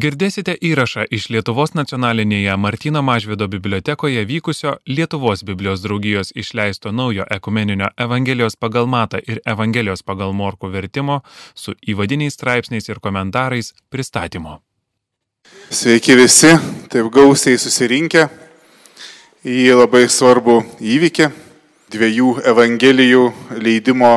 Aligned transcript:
Girdėsite 0.00 0.54
įrašą 0.64 1.02
iš 1.12 1.26
Lietuvos 1.34 1.74
nacionalinėje 1.76 2.54
Martino 2.56 3.00
Mažvido 3.04 3.48
bibliotekoje 3.50 4.22
vykusio 4.24 4.76
Lietuvos 4.88 5.42
Biblijos 5.44 5.82
draugijos 5.84 6.30
išleisto 6.32 6.92
naujo 6.92 7.26
ekumeninio 7.36 7.90
Evangelijos 8.00 8.56
pagal 8.56 8.86
Matą 8.88 9.20
ir 9.26 9.42
Evangelijos 9.44 10.04
pagal 10.06 10.32
Morkų 10.32 10.70
vertimo 10.72 11.18
su 11.54 11.74
įvadiniais 11.82 12.38
straipsniais 12.38 12.88
ir 12.88 13.02
komentarais 13.02 13.74
pristatymo. 13.90 14.60
Sveiki 15.68 16.16
visi, 16.16 16.54
taip 16.88 17.12
gausiai 17.12 17.60
susirinkę 17.60 18.28
į 19.44 19.68
labai 19.82 20.06
svarbų 20.08 20.58
įvykį- 20.80 21.30
dviejų 21.92 22.32
Evangelijų 22.46 23.32
leidimo 23.58 24.16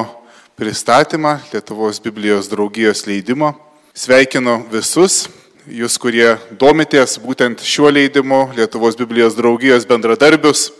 pristatymą, 0.55 1.39
Lietuvos 1.51 1.99
Biblijos 1.99 2.47
draugijos 2.47 3.07
leidimo. 3.07 3.55
Sveikinu 3.93 4.61
visus, 4.71 5.27
jūs, 5.69 5.95
kurie 6.01 6.35
domitės 6.59 7.17
būtent 7.23 7.61
šiuo 7.63 7.91
leidimu, 7.93 8.53
Lietuvos 8.57 8.97
Biblijos 8.99 9.35
draugijos 9.37 9.85
bendradarbius, 9.87 10.71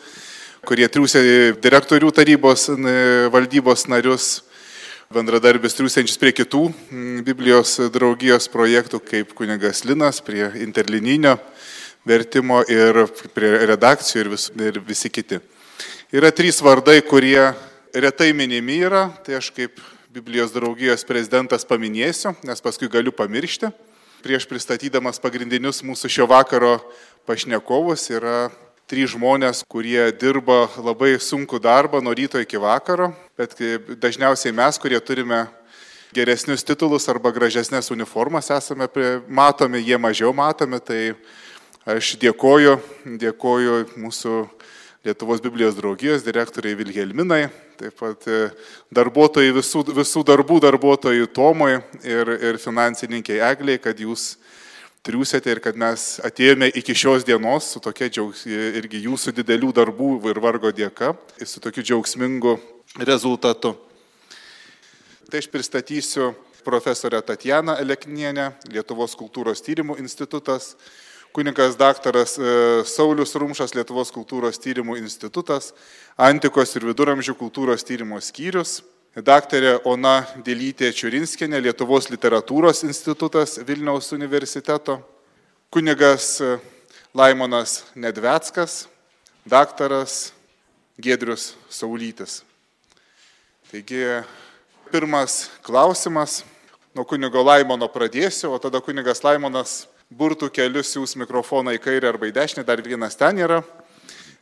kurie 0.67 0.87
triūsė 0.91 1.21
direktorių 1.63 2.11
tarybos 2.15 2.67
valdybos 3.31 3.87
narius, 3.91 4.41
bendradarbius 5.13 5.77
triūsiančius 5.77 6.19
prie 6.19 6.33
kitų 6.35 6.65
Biblijos 7.23 7.77
draugijos 7.93 8.49
projektų, 8.51 8.99
kaip 9.07 9.31
kunigas 9.37 9.83
Linas, 9.87 10.19
prie 10.25 10.49
interlininio 10.63 11.37
vertimo 12.07 12.59
ir 12.67 13.05
prie 13.35 13.53
redakcijų 13.69 14.25
ir, 14.25 14.31
vis, 14.33 14.49
ir 14.59 14.81
visi 14.83 15.11
kiti. 15.13 15.39
Yra 16.13 16.33
trys 16.35 16.59
vardai, 16.61 16.99
kurie 17.07 17.53
retai 17.95 18.33
minimi 18.35 18.81
yra, 18.83 19.07
tai 19.23 19.39
aš 19.39 19.53
kaip 19.55 19.79
Biblijos 20.13 20.51
draugijos 20.53 21.07
prezidentas 21.07 21.63
paminėsiu, 21.65 22.35
nes 22.45 22.61
paskui 22.61 22.91
galiu 22.91 23.15
pamiršti 23.15 23.71
prieš 24.23 24.45
pristatydamas 24.47 25.19
pagrindinius 25.19 25.81
mūsų 25.83 26.09
šio 26.11 26.27
vakaro 26.31 26.77
pašnekovus 27.27 28.05
yra 28.13 28.47
trys 28.87 29.11
žmonės, 29.13 29.63
kurie 29.67 30.11
dirba 30.15 30.67
labai 30.79 31.17
sunku 31.19 31.59
darbą 31.59 31.99
nuo 32.03 32.13
ryto 32.15 32.39
iki 32.39 32.59
vakaro, 32.59 33.11
bet 33.39 33.55
dažniausiai 33.99 34.55
mes, 34.55 34.79
kurie 34.79 34.99
turime 35.03 35.45
geresnius 36.15 36.63
titulus 36.63 37.09
arba 37.11 37.33
gražesnės 37.35 37.91
uniformas, 37.91 38.51
esame 38.53 38.87
matomi, 39.27 39.83
jie 39.83 39.99
mažiau 39.99 40.31
matomi, 40.35 40.79
tai 40.79 41.01
aš 41.83 42.15
dėkoju, 42.21 42.77
dėkoju 43.19 43.79
mūsų 43.99 44.37
Lietuvos 45.03 45.41
Biblijos 45.43 45.75
draugijos 45.75 46.23
direktoriai 46.23 46.77
Vilhelminai, 46.79 47.49
taip 47.79 47.95
pat 47.99 48.27
e, 48.29 48.39
darbuotojai, 48.93 49.53
visų, 49.55 49.83
visų 49.95 50.23
darbų 50.27 50.59
darbuotojai 50.63 51.27
Tomui 51.33 51.75
ir, 52.05 52.31
ir 52.49 52.59
finansininkiai 52.61 53.41
Egliai, 53.51 53.81
kad 53.81 53.99
jūs 53.99 54.35
triūsėte 55.03 55.51
ir 55.51 55.59
kad 55.63 55.77
mes 55.79 56.17
atėjome 56.23 56.69
iki 56.79 56.95
šios 56.95 57.25
dienos 57.27 57.73
su 57.73 57.81
tokia 57.83 58.07
džiaugs, 58.07 58.45
irgi 58.47 59.03
jūsų 59.03 59.33
didelių 59.41 59.73
darbų 59.75 60.11
ir 60.31 60.39
vargo 60.43 60.71
dėka 60.71 61.11
ir 61.41 61.49
su 61.49 61.59
tokiu 61.63 61.83
džiaugsmingu 61.83 62.55
rezultatu. 63.03 63.73
Tai 65.27 65.41
aš 65.41 65.49
pristatysiu 65.51 66.31
profesorę 66.63 67.19
Tatjaną 67.21 67.75
Eleknienę, 67.81 68.51
Lietuvos 68.71 69.17
kultūros 69.19 69.63
tyrimų 69.65 69.97
institutas, 69.99 70.75
kunigas 71.33 71.75
daktaras 71.75 72.37
e, 72.37 72.83
Saulis 72.85 73.33
Rumšas, 73.33 73.73
Lietuvos 73.73 74.13
kultūros 74.13 74.59
tyrimų 74.61 74.99
institutas, 75.01 75.71
Antikos 76.13 76.75
ir 76.77 76.85
viduramžių 76.85 77.33
kultūros 77.39 77.81
tyrimo 77.81 78.19
skyrius, 78.21 78.83
daktarė 79.17 79.79
Ona 79.89 80.27
Dėlytė 80.45 80.91
Čiurinskinė, 80.93 81.57
Lietuvos 81.65 82.11
literatūros 82.13 82.83
institutas 82.85 83.57
Vilniaus 83.65 84.11
universiteto, 84.13 84.99
kunigas 85.73 86.37
e, 86.37 86.59
Laimonas 87.17 87.81
Nedvetskas, 87.97 88.83
daktaras 89.41 90.31
Gedrius 91.01 91.55
Saulytis. 91.65 92.43
Taigi, 93.73 94.03
pirmas 94.93 95.47
klausimas, 95.65 96.43
nuo 96.93 97.07
kunigo 97.09 97.41
Laimono 97.41 97.89
pradėsiu, 97.89 98.51
o 98.53 98.61
tada 98.61 98.77
kunigas 98.85 99.25
Laimonas 99.25 99.87
burtų 100.13 100.49
kelius 100.53 100.93
siūs 100.93 101.15
mikrofoną 101.19 101.73
į 101.77 101.81
kairę 101.81 102.11
arba 102.11 102.29
į 102.29 102.35
dešinę, 102.35 102.65
dar 102.67 102.81
vienas 102.85 103.17
ten 103.17 103.39
yra. 103.41 103.61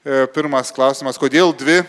E, 0.04 0.26
pirmas 0.34 0.74
klausimas, 0.76 1.20
kodėl 1.22 1.54
dvi 1.56 1.82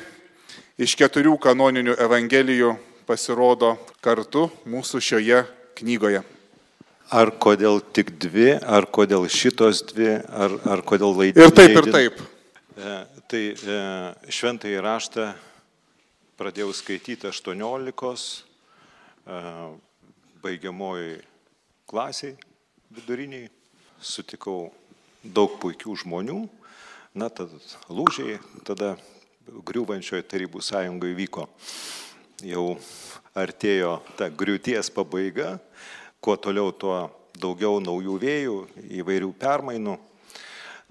iš 0.83 0.95
keturių 0.99 1.35
kanoninių 1.43 1.97
evangelijų 2.01 2.77
pasirodo 3.09 3.75
kartu 4.05 4.49
mūsų 4.69 5.01
šioje 5.03 5.43
knygoje? 5.81 6.23
Ar 7.13 7.33
kodėl 7.37 7.83
tik 7.93 8.15
dvi, 8.23 8.55
ar 8.57 8.87
kodėl 8.89 9.27
šitos 9.29 9.83
dvi, 9.91 10.15
ar, 10.17 10.55
ar 10.65 10.85
kodėl 10.87 11.13
laidinė? 11.19 11.49
Ir 11.49 11.57
taip, 11.57 11.75
ir 11.77 11.91
taip. 11.93 12.23
E, 12.73 12.95
tai 13.29 13.43
e, 13.53 13.81
šventai 14.33 14.77
raštą 14.81 15.27
pradėjau 16.41 16.73
skaityti 16.77 17.29
18, 17.29 18.23
e, 19.29 19.43
baigiamoji 20.43 21.19
klasiai 21.91 22.39
viduriniai 22.93 23.51
sutikau 24.03 24.73
daug 25.23 25.55
puikių 25.63 25.95
žmonių, 26.03 26.43
na, 27.15 27.29
tad 27.31 27.53
lūžiai 27.89 28.39
tada 28.67 28.97
griūvančioje 29.47 30.25
tarybų 30.27 30.63
sąjungoje 30.63 31.17
vyko. 31.19 31.47
Jau 32.43 32.67
artėjo 33.39 34.01
ta 34.19 34.29
griūties 34.29 34.91
pabaiga, 34.95 35.57
kuo 36.23 36.37
toliau, 36.37 36.73
tuo 36.75 37.11
daugiau 37.39 37.81
naujų 37.83 38.17
vėjų, 38.23 38.57
įvairių 39.03 39.31
permainų. 39.39 39.99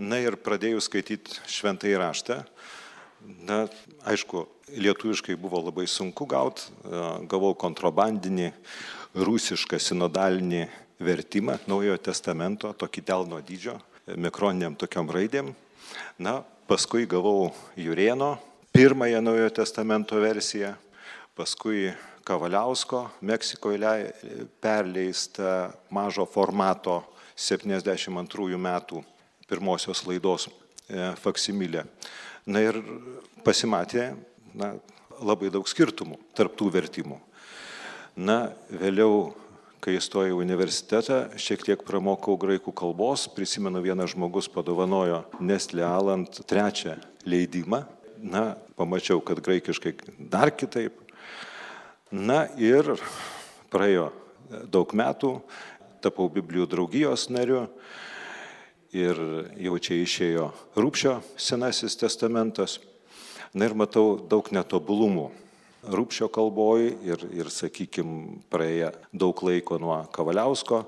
Na 0.02 0.18
ir 0.24 0.40
pradėjau 0.42 0.82
skaityti 0.82 1.44
šventai 1.52 1.94
raštą. 2.00 2.40
Na, 3.46 3.68
aišku, 4.10 4.48
lietuviškai 4.74 5.36
buvo 5.38 5.60
labai 5.62 5.86
sunku 5.86 6.26
gauti, 6.26 6.72
gavau 7.30 7.52
kontrabandinį, 7.54 8.50
rusišką 9.14 9.78
sinodalinį 9.78 10.64
vertimą 11.06 11.58
Naujojo 11.68 11.98
testamento, 12.02 12.72
tokį 12.78 13.04
delno 13.06 13.42
dydžio, 13.44 13.78
mikroniniam 14.16 14.76
tokiam 14.80 15.10
raidėm. 15.12 15.52
Na, 16.22 16.40
paskui 16.70 17.08
gavau 17.10 17.52
Jurieno 17.76 18.38
pirmąją 18.74 19.22
Naujojo 19.22 19.50
testamento 19.62 20.20
versiją, 20.22 20.74
paskui 21.36 21.92
Kavaliausko 22.24 23.10
Meksikoje 23.22 24.12
perleista 24.62 25.72
mažo 25.90 26.26
formato 26.30 27.02
72 27.36 28.58
metų 28.62 29.02
pirmosios 29.50 30.04
laidos 30.06 30.48
e, 30.48 31.12
faksimilė. 31.18 31.84
Na 32.46 32.62
ir 32.62 32.78
pasimatė 33.46 34.12
na, 34.54 34.76
labai 35.22 35.50
daug 35.54 35.68
skirtumų 35.68 36.20
tarptų 36.38 36.70
vertimų. 36.78 37.18
Na, 38.22 38.52
vėliau 38.70 39.32
kai 39.82 39.96
įstojau 39.98 40.36
į 40.36 40.44
universitetą, 40.44 41.18
šiek 41.42 41.64
tiek 41.66 41.84
pramokau 41.86 42.36
graikų 42.40 42.74
kalbos, 42.78 43.26
prisimenu, 43.34 43.82
vienas 43.82 44.14
žmogus 44.14 44.50
padovanojo 44.54 45.24
Nestle 45.42 45.82
Alant 45.88 46.44
trečią 46.46 47.00
leidimą. 47.26 47.82
Na, 48.22 48.54
pamačiau, 48.78 49.18
kad 49.26 49.42
graikiškai 49.42 49.96
dar 50.30 50.54
kitaip. 50.54 51.00
Na 52.14 52.44
ir 52.62 52.94
praėjo 53.74 54.12
daug 54.70 54.94
metų, 54.94 55.40
tapau 56.04 56.30
Biblijų 56.30 56.68
draugijos 56.70 57.30
nariu 57.34 57.66
ir 58.94 59.18
jau 59.58 59.78
čia 59.82 59.98
išėjo 60.04 60.50
Rūpšio 60.78 61.18
senasis 61.42 61.98
testamentas. 61.98 62.78
Na 63.58 63.66
ir 63.66 63.74
matau 63.74 64.20
daug 64.30 64.46
netobulumų 64.54 65.32
Rūpšio 65.82 66.28
kalboj 66.30 66.92
ir, 67.10 67.24
ir 67.34 67.50
sakykime, 67.50 68.42
praėję 68.54 68.92
daug 69.14 69.40
laiko 69.42 69.80
nuo 69.82 69.98
Kavaliausko 70.14 70.84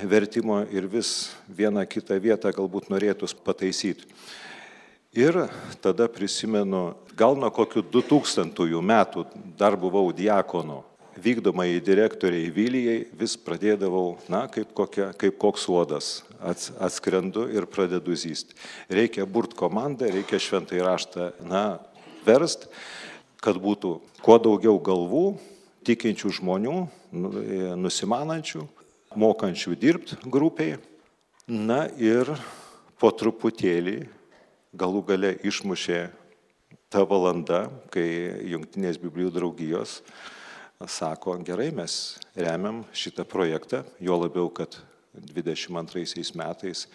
vertimo 0.00 0.62
ir 0.72 0.88
vis 0.88 1.34
vieną 1.48 1.84
kitą 1.88 2.16
vietą 2.20 2.52
galbūt 2.56 2.88
norėtus 2.92 3.36
pataisyti. 3.36 4.08
Ir 5.14 5.36
tada 5.84 6.08
prisimenu, 6.10 6.96
gal 7.14 7.36
nuo 7.38 7.52
kokių 7.54 7.84
2000 7.92 8.80
metų 8.82 9.26
dar 9.60 9.76
buvau 9.78 10.08
diakonu, 10.10 10.80
vykdomai 11.14 11.78
direktoriai 11.84 12.50
Vilijai, 12.50 13.04
vis 13.14 13.36
pradėdavau, 13.38 14.16
na, 14.26 14.46
kaip, 14.50 14.72
kokia, 14.74 15.12
kaip 15.20 15.38
koks 15.38 15.68
uodas, 15.70 16.08
ats, 16.42 16.72
atskrendu 16.82 17.46
ir 17.52 17.68
pradedu 17.70 18.16
zysti. 18.16 18.56
Reikia 18.90 19.26
burt 19.26 19.54
komandą, 19.54 20.08
reikia 20.10 20.40
šventai 20.42 20.82
raštą, 20.82 21.30
na, 21.46 21.64
verst 22.26 22.66
kad 23.44 23.58
būtų 23.60 23.98
kuo 24.24 24.36
daugiau 24.40 24.78
galvų, 24.80 25.36
tikinčių 25.84 26.32
žmonių, 26.38 26.76
nu, 27.12 27.30
e, 27.44 27.60
nusimanančių, 27.76 28.64
mokančių 29.20 29.76
dirbti 29.76 30.18
grupiai. 30.24 30.78
Na 31.46 31.84
ir 32.00 32.30
po 32.96 33.12
truputėlį 33.12 34.06
galų 34.72 35.04
gale 35.10 35.34
išmušė 35.44 36.00
ta 36.88 37.04
valanda, 37.04 37.66
kai 37.92 38.06
Junktinės 38.54 38.96
Biblijų 39.02 39.34
draugijos 39.34 40.00
sako, 40.88 41.36
gerai, 41.44 41.68
mes 41.72 42.16
remiam 42.36 42.82
šitą 42.96 43.26
projektą, 43.28 43.84
jo 44.00 44.16
labiau, 44.24 44.48
kad 44.48 44.80
22 45.14 46.34
metais, 46.34 46.86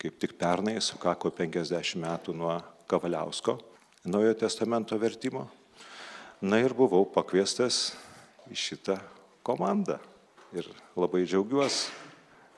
kaip 0.00 0.16
tik 0.22 0.38
pernai 0.38 0.78
sukako 0.80 1.34
50 1.34 1.98
metų 2.00 2.34
nuo 2.36 2.60
Kavaliausko 2.86 3.58
Naujojo 4.06 4.34
testamento 4.38 4.94
vertimo. 4.98 5.48
Na 6.40 6.58
ir 6.60 6.74
buvau 6.76 7.06
pakviestas 7.08 7.94
į 8.52 8.56
šitą 8.60 8.98
komandą. 9.46 9.96
Ir 10.52 10.68
labai 10.92 11.24
džiaugiuosi 11.24 11.88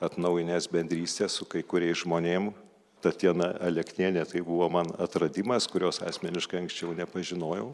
atnaujinęs 0.03 0.67
bendrystę 0.73 1.29
su 1.31 1.47
kai 1.47 1.63
kuriais 1.63 2.03
žmonėmis. 2.03 2.57
Tatjana 2.99 3.53
Aleknienė 3.63 4.25
tai 4.27 4.41
buvo 4.43 4.67
man 4.75 4.89
atradimas, 4.99 5.69
kurios 5.71 6.01
asmeniškai 6.03 6.59
anksčiau 6.65 6.91
nepažinojau. 6.99 7.69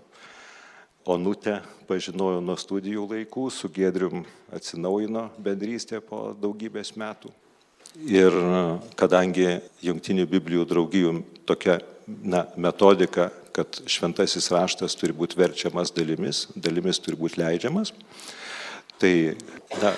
Onutę 1.08 1.62
pažinojau 1.88 2.42
nuo 2.44 2.58
studijų 2.60 3.06
laikų, 3.08 3.46
su 3.48 3.70
Gedrium 3.72 4.26
atsinaujino 4.52 5.30
bendrystė 5.40 6.02
po 6.04 6.34
daugybės 6.36 6.92
metų. 7.00 7.32
Ir 8.04 8.36
kadangi 9.00 9.62
jungtinių 9.80 10.28
Biblijų 10.28 10.68
draugijų 10.68 11.14
tokia 11.48 11.78
na, 12.04 12.44
metodika, 12.60 13.30
kad 13.54 13.80
šventasis 13.86 14.50
raštas 14.52 14.96
turi 14.98 15.14
būti 15.16 15.38
verčiamas 15.38 15.94
dalimis, 15.94 16.48
dalimis 16.54 16.98
turi 17.02 17.18
būti 17.20 17.40
leidžiamas, 17.42 17.94
Tai 18.98 19.34
na, 19.82 19.90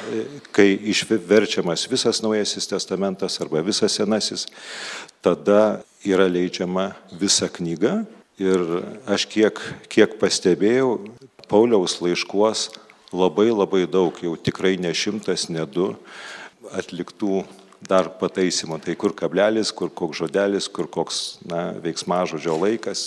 kai 0.57 0.73
išverčiamas 0.89 1.85
visas 1.91 2.23
naujasis 2.25 2.69
testamentas 2.71 3.37
arba 3.45 3.61
visas 3.61 3.93
senasis, 3.99 4.47
tada 5.21 5.83
yra 6.01 6.25
leidžiama 6.31 6.95
visa 7.21 7.49
knyga. 7.53 8.07
Ir 8.41 8.63
aš 9.09 9.29
kiek, 9.33 9.61
kiek 9.93 10.17
pastebėjau, 10.21 10.97
Pauliaus 11.47 12.01
laiškuos 12.03 12.71
labai 13.15 13.49
labai 13.53 13.85
daug, 13.89 14.17
jau 14.19 14.35
tikrai 14.37 14.75
ne 14.81 14.91
šimtas, 14.97 15.47
ne 15.53 15.63
du 15.69 15.93
atliktų 16.75 17.45
dar 17.91 18.11
pataisymų. 18.21 18.81
Tai 18.85 18.97
kur 18.99 19.15
kablelis, 19.17 19.73
kur 19.75 19.93
koks 19.95 20.25
žodelis, 20.25 20.69
kur 20.69 20.91
koks 20.91 21.23
na, 21.47 21.71
veiksmažodžio 21.85 22.59
laikas, 22.61 23.07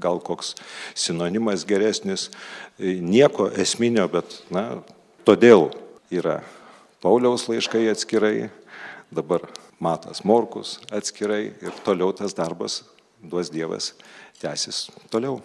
gal 0.00 0.20
koks 0.24 0.54
sinonimas 0.98 1.66
geresnis. 1.68 2.30
Nieko 2.78 3.50
esminio, 3.60 4.08
bet 4.10 4.40
na, 4.54 4.68
Todėl 5.24 5.70
yra 6.12 6.42
Pauliaus 7.00 7.46
laiškai 7.48 7.86
atskirai, 7.88 8.50
dabar 9.08 9.46
Matas 9.80 10.20
Morkus 10.20 10.74
atskirai 10.92 11.46
ir 11.64 11.78
toliau 11.86 12.12
tas 12.12 12.36
darbas 12.36 12.82
duos 13.24 13.48
Dievas 13.48 13.94
tęsis 14.42 14.90
toliau. 15.08 15.38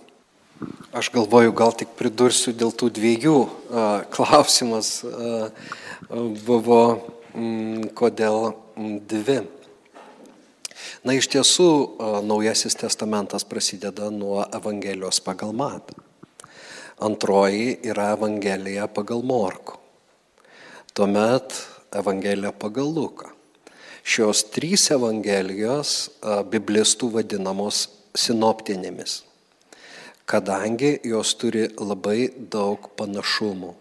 Aš 0.91 1.13
galvoju, 1.15 1.55
gal 1.55 1.71
tik 1.79 1.95
pridursiu 1.95 2.51
dėl 2.51 2.73
tų 2.75 2.89
dviejų. 2.97 3.37
Klausimas 4.11 4.91
buvo, 6.43 6.81
kodėl 7.95 8.51
dvi. 8.79 9.41
Na 11.03 11.15
iš 11.15 11.27
tiesų, 11.31 11.71
Naujasis 12.27 12.77
testamentas 12.79 13.45
prasideda 13.47 14.09
nuo 14.11 14.43
Evangelijos 14.55 15.19
pagal 15.23 15.51
matą. 15.55 15.97
Antroji 16.99 17.77
yra 17.87 18.09
Evangelija 18.15 18.87
pagal 18.91 19.23
Morku. 19.23 19.77
Tuomet 20.93 21.55
Evangelija 21.95 22.51
pagal 22.51 22.91
Luką. 22.91 23.31
Šios 24.03 24.45
trys 24.51 24.89
Evangelijos 24.95 26.09
biblistų 26.51 27.11
vadinamos 27.13 27.85
sinoptinėmis, 28.17 29.19
kadangi 30.25 30.95
jos 31.05 31.35
turi 31.37 31.67
labai 31.77 32.31
daug 32.51 32.89
panašumų 32.97 33.75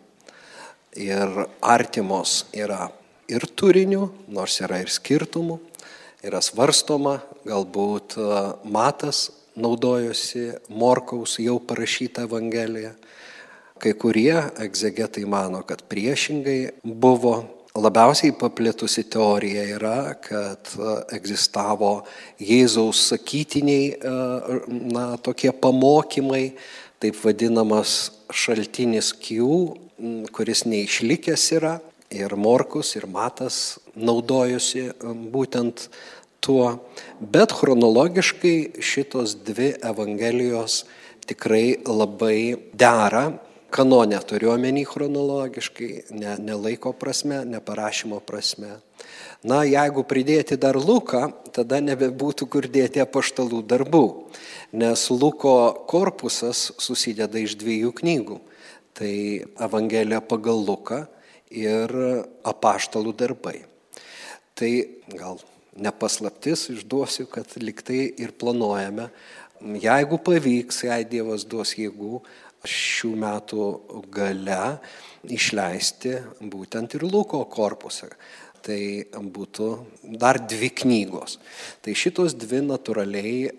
ir 0.98 1.44
artimos 1.62 2.42
yra 2.52 2.90
ir 3.28 3.44
turiniu, 3.54 4.08
nors 4.28 4.60
yra 4.64 4.80
ir 4.82 4.92
skirtumų, 4.92 5.58
yra 6.24 6.40
svarstoma, 6.44 7.18
galbūt 7.46 8.16
matas 8.64 9.28
naudojosi 9.58 10.52
Morkaus 10.70 11.38
jau 11.42 11.58
parašytą 11.62 12.26
Evangeliją, 12.28 12.94
Kai 13.78 13.92
kurie 13.94 14.34
egzegetai 14.58 15.22
mano, 15.22 15.62
kad 15.62 15.84
priešingai 15.86 16.82
buvo. 16.82 17.36
Labiausiai 17.78 18.32
paplitusi 18.34 19.04
teorija 19.06 19.62
yra, 19.76 20.16
kad 20.18 20.70
e, 20.74 20.94
egzistavo 21.14 21.92
Jėzaus 22.42 23.04
sakytiniai, 23.12 23.84
e, 23.94 24.56
na, 24.90 25.04
tokie 25.22 25.52
pamokymai, 25.54 26.56
taip 26.98 27.20
vadinamas 27.22 27.92
šaltinis 28.34 29.12
Q, 29.22 29.46
kuris 30.34 30.64
neišlikęs 30.66 31.46
yra. 31.60 31.76
Ir 32.10 32.36
Morkus, 32.36 32.94
ir 32.96 33.04
Matas 33.06 33.78
naudojosi 33.92 34.86
e, 34.88 34.92
būtent 35.32 35.88
tuo. 36.40 36.78
Bet 37.20 37.52
chronologiškai 37.52 38.80
šitos 38.80 39.36
dvi 39.44 39.74
Evangelijos 39.84 40.86
tikrai 41.28 41.76
labai 41.84 42.56
dera 42.72 43.26
kanone 43.70 44.18
turiu 44.24 44.54
omeny 44.54 44.84
chronologiškai, 44.88 45.90
ne, 46.16 46.36
ne 46.40 46.56
laiko 46.56 46.92
prasme, 46.96 47.42
ne 47.44 47.60
parašymo 47.60 48.20
prasme. 48.24 48.78
Na, 49.44 49.60
jeigu 49.68 50.02
pridėti 50.08 50.56
dar 50.58 50.78
Luką, 50.80 51.28
tada 51.54 51.78
nebebūtų 51.84 52.48
kur 52.50 52.66
dėti 52.66 53.02
apaštalų 53.04 53.60
darbų, 53.68 54.06
nes 54.72 55.04
Luko 55.12 55.84
korpusas 55.90 56.70
susideda 56.80 57.38
iš 57.38 57.54
dviejų 57.60 57.92
knygų. 58.00 58.40
Tai 58.98 59.12
Evangelija 59.68 60.18
pagal 60.24 60.64
Luką 60.64 61.04
ir 61.50 61.92
apaštalų 62.46 63.14
darbai. 63.18 63.62
Tai 64.58 64.72
gal 65.14 65.40
nepaslaptis 65.78 66.68
išduosiu, 66.74 67.28
kad 67.30 67.52
liktai 67.62 68.08
ir 68.18 68.34
planuojame, 68.34 69.08
jeigu 69.82 70.18
pavyks, 70.22 70.82
jei 70.88 71.06
Dievas 71.08 71.46
duos 71.48 71.76
jėgų, 71.78 72.22
šių 72.66 73.12
metų 73.22 73.68
gale 74.12 74.78
išleisti 75.22 76.16
būtent 76.42 76.98
ir 76.98 77.06
Luko 77.06 77.44
korpusą. 77.50 78.10
Tai 78.58 78.80
būtų 79.14 79.66
dar 80.18 80.40
dvi 80.42 80.68
knygos. 80.82 81.38
Tai 81.80 81.94
šitos 81.94 82.34
dvi 82.36 82.58
natūraliai 82.66 83.52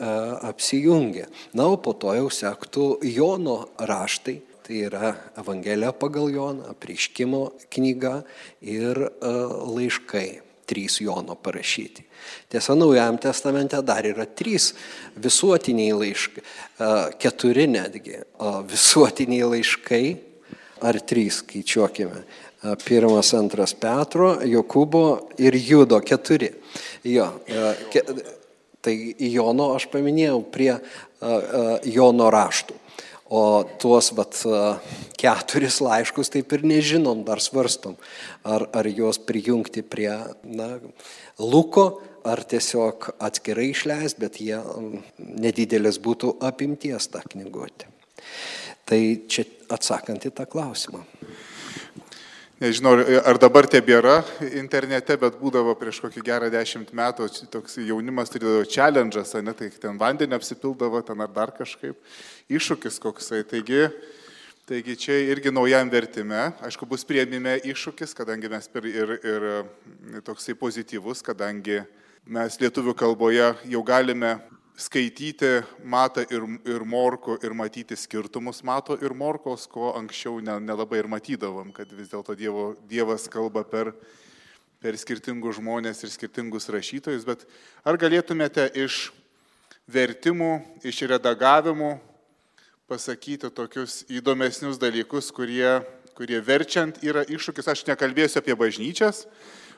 apsijungia. 0.45 1.29
Na, 1.55 1.69
o 1.71 1.79
po 1.79 1.95
to 1.95 2.11
jau 2.17 2.27
sektų 2.27 2.99
Jono 3.07 3.61
raštai. 3.79 4.35
Tai 4.69 4.83
yra 4.85 5.15
Evangelija 5.33 5.89
pagal 5.97 6.27
Joną, 6.29 6.67
apriškimo 6.69 7.39
knyga 7.73 8.19
ir 8.61 8.99
laiškai 9.65 10.27
trys 10.69 10.99
Jono 11.01 11.33
parašyti. 11.33 12.03
Tiesa, 12.53 12.75
Naujajam 12.77 13.17
testamente 13.17 13.79
dar 13.81 14.05
yra 14.05 14.27
trys 14.29 14.75
visuotiniai 15.17 15.95
laiškai, 15.97 16.43
keturi 17.17 17.65
netgi 17.65 18.19
visuotiniai 18.69 19.47
laiškai, 19.55 20.03
ar 20.85 20.99
trys, 21.01 21.39
skaičiuokime. 21.41 22.21
Pirmas, 22.83 23.31
antras 23.33 23.73
Petro, 23.73 24.35
Jokūbo 24.45 25.01
ir 25.41 25.57
Judo 25.57 25.97
keturi. 26.05 26.51
Jo, 27.09 27.31
ke, 27.89 28.05
tai 28.85 28.93
Jono 29.33 29.71
aš 29.79 29.89
paminėjau 29.89 30.43
prie 30.53 30.77
Jono 31.89 32.29
raštų. 32.37 32.77
O 33.29 33.61
tuos 33.77 34.09
vat, 34.17 34.33
keturis 35.21 35.77
laiškus 35.85 36.31
taip 36.33 36.53
ir 36.57 36.63
nežinom, 36.65 37.21
dar 37.27 37.41
svarstom, 37.43 37.93
ar, 38.41 38.65
ar 38.73 38.89
juos 38.89 39.21
prijungti 39.21 39.83
prie 39.85 40.15
na, 40.49 40.69
Luko, 41.37 42.01
ar 42.25 42.41
tiesiog 42.41 43.11
atskirai 43.21 43.69
išleist, 43.69 44.17
bet 44.19 44.41
jie 44.41 44.57
nedidelis 45.19 46.01
būtų 46.01 46.39
apimties 46.49 47.11
tą 47.13 47.21
knygutę. 47.29 47.87
Tai 48.89 48.99
čia 49.29 49.45
atsakant 49.69 50.25
į 50.25 50.33
tą 50.33 50.47
klausimą. 50.49 51.03
Nežinau, 52.59 52.91
ar 53.23 53.37
dabar 53.39 53.63
tebėra 53.71 54.17
internete, 54.59 55.15
bet 55.15 55.37
būdavo 55.39 55.71
prieš 55.79 56.01
kokį 56.03 56.23
gerą 56.27 56.49
dešimt 56.51 56.89
metų 56.91 57.29
toks 57.53 57.77
jaunimas 57.79 58.33
turėdavo 58.33 58.65
challenge'as, 58.67 59.31
ne, 59.39 59.53
tai 59.55 59.69
ten 59.71 59.95
vandenį 59.95 60.35
apsipildavo, 60.35 60.99
ten 61.07 61.23
ar 61.23 61.31
dar 61.31 61.53
kažkaip 61.55 61.95
iššūkis 62.51 62.99
koksai. 62.99 63.45
Taigi, 63.47 63.85
taigi 64.67 64.97
čia 64.99 65.21
irgi 65.31 65.53
naujam 65.55 65.87
vertime, 65.87 66.49
aišku, 66.67 66.83
bus 66.83 67.07
prieimime 67.07 67.61
iššūkis, 67.63 68.11
kadangi 68.17 68.51
mes 68.51 68.67
ir, 68.91 69.15
ir 69.23 69.47
toksai 70.27 70.57
pozityvus, 70.59 71.23
kadangi 71.23 71.79
mes 72.27 72.59
lietuvių 72.59 72.97
kalboje 73.05 73.53
jau 73.71 73.85
galime 73.87 74.35
skaityti 74.79 75.59
matą 75.83 76.23
ir, 76.31 76.45
ir 76.63 76.85
morko 76.87 77.35
ir 77.43 77.53
matyti 77.57 77.97
skirtumus 77.99 78.61
mato 78.63 78.95
ir 79.03 79.13
morkos, 79.13 79.67
ko 79.67 79.91
anksčiau 79.99 80.39
nelabai 80.39 80.99
ne 80.99 81.03
ir 81.03 81.09
matydavom, 81.11 81.73
kad 81.75 81.91
vis 81.91 82.11
dėlto 82.11 82.35
dievo, 82.39 82.71
Dievas 82.87 83.27
kalba 83.31 83.65
per, 83.67 83.91
per 84.79 84.95
skirtingus 84.95 85.59
žmonės 85.59 86.03
ir 86.03 86.13
skirtingus 86.13 86.69
rašytojus, 86.71 87.27
bet 87.27 87.43
ar 87.83 87.99
galėtumėte 87.99 88.69
iš 88.79 89.09
vertimų, 89.89 90.53
iš 90.87 91.03
redagavimų 91.11 91.97
pasakyti 92.89 93.51
tokius 93.53 94.03
įdomesnius 94.09 94.79
dalykus, 94.79 95.33
kurie, 95.35 95.81
kurie 96.17 96.39
verčiant 96.41 97.03
yra 97.03 97.25
iššūkis. 97.27 97.67
Aš 97.67 97.83
nekalbėsiu 97.89 98.39
apie 98.39 98.55
bažnyčias, 98.57 99.25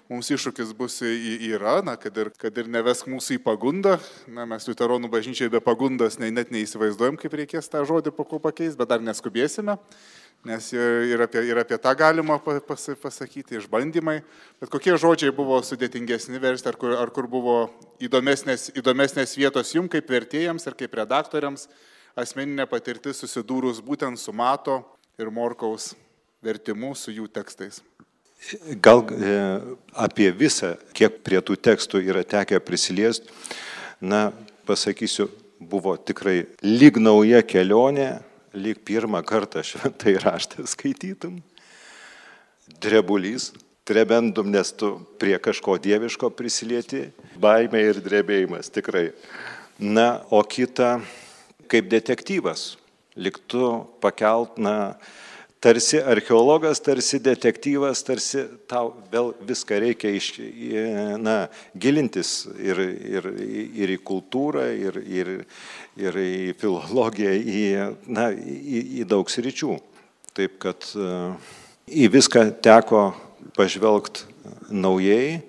mums 0.10 0.30
iššūkis 0.34 0.72
bus 0.78 0.98
yra, 1.04 1.80
na, 1.86 1.98
kad 2.00 2.16
ir, 2.18 2.32
kad 2.40 2.56
ir 2.58 2.70
nevesk 2.72 3.10
mūsų 3.12 3.38
į 3.38 3.42
pagundą. 3.46 3.98
Na, 4.32 4.48
mes 4.50 4.66
liuteronų 4.70 5.10
bažnyčiai 5.12 5.52
be 5.52 5.62
pagundos 5.64 6.18
ne, 6.22 6.32
net 6.34 6.54
neįsivaizduojam, 6.54 7.20
kaip 7.22 7.36
reikės 7.42 7.70
tą 7.72 7.84
žodį 7.88 8.14
pakeisti, 8.16 8.78
bet 8.80 8.90
dar 8.92 9.04
neskubėsime, 9.04 9.78
nes 10.48 10.72
ir 10.74 11.22
apie, 11.26 11.44
ir 11.52 11.62
apie 11.62 11.78
tą 11.82 11.94
galima 11.98 12.40
pas, 12.42 12.88
pasakyti, 13.04 13.60
išbandymai. 13.60 14.22
Bet 14.64 14.74
kokie 14.74 14.96
žodžiai 14.98 15.36
buvo 15.36 15.60
sudėtingesni 15.66 16.42
versti, 16.42 16.72
ar 16.72 16.80
kur, 16.82 16.96
ar 16.98 17.14
kur 17.14 17.30
buvo 17.32 17.58
įdomesnės, 18.02 18.72
įdomesnės 18.80 19.38
vietos 19.38 19.76
jums 19.76 19.92
kaip 19.94 20.10
vertėjams 20.10 20.66
ir 20.66 20.80
kaip 20.80 20.98
redaktoriams 21.04 21.68
asmeninė 22.18 22.66
patirtis 22.72 23.22
susidūrus 23.22 23.84
būtent 23.86 24.20
su 24.20 24.34
Mato 24.36 24.82
ir 25.20 25.32
Morkaus 25.32 25.94
vertimu, 26.42 26.96
su 26.98 27.14
jų 27.14 27.30
tekstais. 27.32 27.80
Gal 28.82 29.06
e, 29.06 29.34
apie 29.94 30.32
visą, 30.34 30.74
kiek 30.98 31.22
prie 31.22 31.40
tų 31.46 31.60
tekstų 31.62 32.02
yra 32.02 32.24
tekę 32.26 32.58
prisiliesti, 32.66 33.30
na, 34.02 34.32
pasakysiu, 34.66 35.28
buvo 35.62 35.94
tikrai 35.98 36.48
lyg 36.66 36.98
nauja 36.98 37.44
kelionė, 37.46 38.16
lyg 38.58 38.82
pirmą 38.84 39.22
kartą 39.24 39.62
šventai 39.64 40.18
raštą 40.24 40.66
skaitytum. 40.68 41.38
Drebulys, 42.82 43.52
trebendum, 43.86 44.50
nes 44.50 44.74
tu 44.74 44.96
prie 45.22 45.38
kažko 45.38 45.78
dieviško 45.82 46.32
prisilieti, 46.34 47.12
baimė 47.42 47.86
ir 47.92 48.02
drebėjimas 48.02 48.74
tikrai. 48.74 49.12
Na, 49.78 50.24
o 50.34 50.42
kita, 50.42 51.00
kaip 51.70 51.90
detektyvas, 51.94 52.76
liktų 53.18 53.70
pakelt, 54.02 54.58
na, 54.62 54.96
tarsi 55.62 56.00
archeologas, 56.02 56.80
tarsi 56.82 57.20
detektyvas, 57.22 58.02
tarsi 58.02 58.48
tau 58.70 58.96
vėl 59.12 59.30
viską 59.46 59.78
reikia 59.84 60.10
iš, 60.18 60.32
na, 61.22 61.36
gilintis 61.78 62.48
ir, 62.58 62.82
ir, 62.82 63.28
ir 63.84 63.94
į 63.94 64.00
kultūrą, 64.02 64.66
ir, 64.74 64.98
ir, 65.06 65.30
ir 66.02 66.18
į 66.18 66.56
filologiją, 66.58 67.34
į, 67.38 67.66
na, 68.10 68.32
į, 68.34 68.82
į 69.04 69.06
daug 69.12 69.30
sričių. 69.30 69.78
Taip 70.34 70.56
kad 70.64 70.88
e, 70.98 71.10
į 71.94 72.08
viską 72.10 72.48
teko 72.66 73.12
pažvelgti 73.54 74.26
naujai 74.74 75.44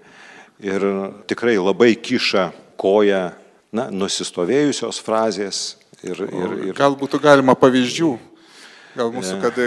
ir 0.61 0.85
tikrai 1.31 1.55
labai 1.57 1.95
kiša 1.97 2.51
koja 2.77 3.31
na, 3.73 3.89
nusistovėjusios 3.89 5.01
frazės. 5.01 5.63
Ir, 6.03 6.21
ir, 6.27 6.55
ir... 6.67 6.77
Gal 6.77 6.99
būtų 6.99 7.23
galima 7.23 7.55
pavyzdžių 7.57 8.11
Gal 8.93 9.13
mūsų, 9.15 9.39
kad 9.41 9.59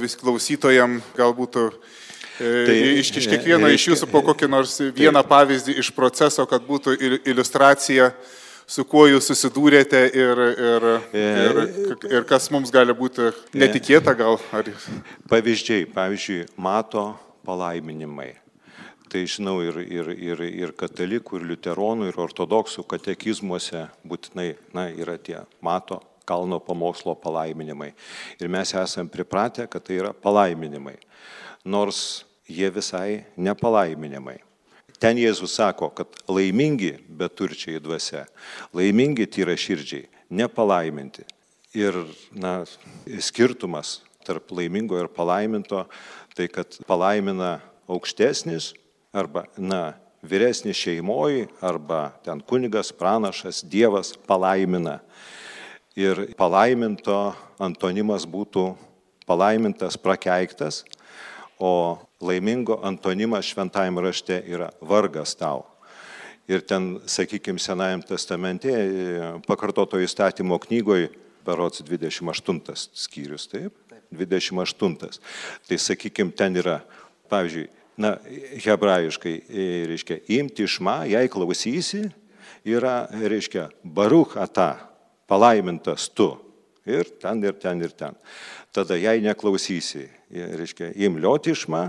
vis 0.00 0.16
klausytojam 0.18 0.98
galbūt 1.14 1.58
tai, 2.38 2.76
iš, 2.98 3.12
iš 3.20 3.28
kiekvieno 3.30 3.70
iš 3.70 3.92
jūsų 3.92 4.08
po 4.10 4.22
kokį 4.26 4.48
nors 4.50 4.78
vieną 4.82 5.22
tai, 5.22 5.30
pavyzdį 5.30 5.76
iš 5.82 5.92
proceso, 5.94 6.46
kad 6.50 6.64
būtų 6.66 6.96
iliustracija, 7.30 8.10
su 8.66 8.84
kuo 8.88 9.04
jūs 9.10 9.30
susidūrėte 9.30 10.02
ir, 10.18 10.44
ir, 10.66 10.88
ir, 11.14 11.62
ir 12.10 12.28
kas 12.28 12.50
mums 12.54 12.74
gali 12.74 12.94
būti 12.96 13.30
netikėta 13.54 14.16
gal. 14.18 14.40
Ar... 14.54 14.70
Pavyzdžiai, 15.30 15.86
pavyzdžiui, 15.94 16.46
mato 16.56 17.12
palaiminimai. 17.46 18.32
Tai 19.12 19.26
žinau 19.28 19.58
ir, 19.60 19.76
ir, 19.84 20.08
ir, 20.16 20.46
ir 20.64 20.70
katalikų, 20.78 21.38
ir 21.38 21.50
liuteronų, 21.50 22.08
ir 22.08 22.22
ortodoksų 22.22 22.86
katekizmuose 22.88 23.90
būtinai 24.08 24.54
na, 24.72 24.88
yra 24.88 25.18
tie 25.20 25.42
mato 25.60 26.00
kalno 26.26 26.60
pamokslo 26.62 27.14
palaiminimai. 27.18 27.92
Ir 28.40 28.48
mes 28.52 28.74
esame 28.74 29.10
pripratę, 29.12 29.66
kad 29.70 29.84
tai 29.86 30.00
yra 30.00 30.12
palaiminimai, 30.12 30.96
nors 31.64 32.24
jie 32.48 32.70
visai 32.70 33.24
nepalaiminimai. 33.36 34.38
Ten 35.02 35.18
Jėzus 35.18 35.56
sako, 35.58 35.88
kad 35.90 36.14
laimingi 36.30 36.94
beturčiai 37.10 37.80
dvasia, 37.82 38.22
laimingi 38.74 39.26
tyra 39.26 39.56
širdžiai, 39.58 40.06
nepalaiminti. 40.30 41.24
Ir 41.74 41.96
na, 42.36 42.60
skirtumas 43.18 44.00
tarp 44.22 44.52
laimingo 44.54 45.00
ir 45.00 45.08
palaiminto, 45.10 45.86
tai 46.36 46.46
kad 46.52 46.78
palaimina 46.86 47.56
aukštesnis 47.90 48.72
arba, 49.12 49.48
na, 49.58 49.96
vyresnis 50.22 50.78
šeimoji 50.78 51.48
arba 51.60 52.12
ten 52.24 52.40
kunigas, 52.40 52.92
pranašas, 52.94 53.64
Dievas 53.66 54.14
palaimina 54.26 55.00
ir 55.98 56.24
palaiminto 56.38 57.32
antonimas 57.62 58.24
būtų 58.28 58.72
palaimintas, 59.28 59.98
prakeiktas, 60.00 60.82
o 61.62 61.98
laimingo 62.22 62.80
antonimas 62.82 63.46
šventajame 63.46 64.02
rašte 64.02 64.40
yra 64.50 64.70
vargas 64.80 65.36
tau. 65.38 65.66
Ir 66.50 66.64
ten, 66.66 66.96
sakykime, 67.06 67.60
Senajame 67.62 68.02
testamente, 68.02 68.72
pakartoto 69.46 70.00
įstatymo 70.02 70.58
knygoje, 70.64 71.12
berots 71.46 71.84
28 71.86 72.88
skyrius, 72.98 73.46
taip? 73.50 73.76
28. 74.12 74.96
Tai, 75.68 75.78
sakykime, 75.78 76.34
ten 76.36 76.58
yra, 76.58 76.80
pavyzdžiui, 77.30 77.68
na, 78.02 78.16
hebrajiškai, 78.64 79.36
reiškia, 79.92 80.18
imti 80.34 80.66
išma, 80.66 81.02
jei 81.12 81.30
klausysi, 81.30 82.08
yra, 82.66 83.06
reiškia, 83.22 83.68
baruch 83.84 84.34
ata, 84.40 84.91
palaimintas 85.32 86.10
tu. 86.12 86.34
Ir 86.84 87.06
ten, 87.22 87.38
ir 87.46 87.54
ten, 87.62 87.80
ir 87.80 87.92
ten. 87.94 88.16
Tada 88.74 88.96
jei 88.98 89.20
neklausysi, 89.22 90.08
reiškia, 90.32 90.90
imlioti 91.06 91.52
išma, 91.54 91.82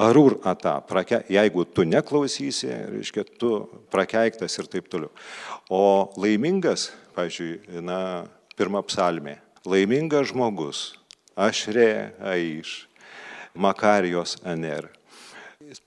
arur 0.00 0.38
ata, 0.48 0.78
prake, 0.88 1.20
jeigu 1.28 1.66
tu 1.68 1.84
neklausysi, 1.84 2.70
reiškia, 2.94 3.26
tu 3.38 3.66
prakeiktas 3.92 4.56
ir 4.58 4.70
taip 4.72 4.88
toliau. 4.90 5.12
O 5.68 6.08
laimingas, 6.22 6.88
pažiūrėjau, 7.18 7.84
na, 7.84 8.00
pirmą 8.56 8.80
psalmė, 8.88 9.36
laimingas 9.68 10.30
žmogus, 10.32 10.84
ašrė 11.36 12.14
aiš, 12.32 12.86
makarijos 13.52 14.38
aner. 14.48 14.88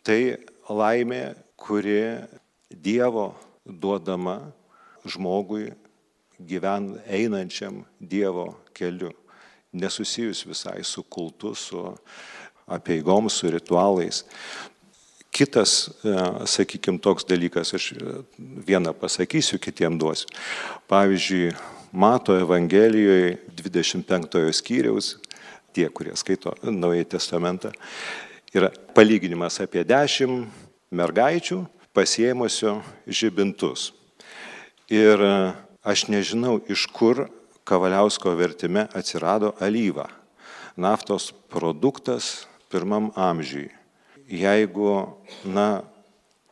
Tai 0.06 0.22
laimė, 0.70 1.34
kuri 1.58 2.04
Dievo 2.74 3.32
duodama 3.66 4.40
žmogui 5.08 5.72
gyven 6.40 6.98
einančiam 7.08 7.84
Dievo 8.00 8.54
keliu, 8.74 9.12
nesusijus 9.72 10.46
visai 10.46 10.84
su 10.84 11.04
kultu, 11.04 11.56
su 11.56 11.82
apieigom, 12.68 13.30
su 13.30 13.52
ritualais. 13.52 14.24
Kitas, 15.34 15.90
e, 16.06 16.14
sakykime, 16.46 17.00
toks 17.02 17.26
dalykas, 17.26 17.74
aš 17.74 17.94
vieną 18.38 18.94
pasakysiu, 18.94 19.58
kitiem 19.60 19.98
duosiu. 19.98 20.30
Pavyzdžiui, 20.88 21.56
Mato 21.94 22.38
Evangelijoje 22.38 23.38
25 23.54 24.54
skyriaus, 24.54 25.18
tie, 25.74 25.88
kurie 25.90 26.14
skaito 26.18 26.54
Naująjį 26.62 27.06
Testamentą, 27.10 27.74
yra 28.54 28.70
palyginimas 28.94 29.60
apie 29.62 29.82
dešimt 29.86 30.50
mergaičių 30.94 31.64
pasieimusio 31.94 32.80
žibintus. 33.06 33.92
Ir 34.90 35.22
Aš 35.84 36.08
nežinau, 36.08 36.62
iš 36.72 36.86
kur 36.96 37.26
Kavaliausko 37.68 38.32
vertime 38.40 38.86
atsirado 38.96 39.52
alyva. 39.60 40.08
Naftos 40.80 41.34
produktas 41.52 42.48
pirmam 42.72 43.12
amžiui. 43.20 43.68
Jeigu, 44.28 45.18
na, 45.44 45.84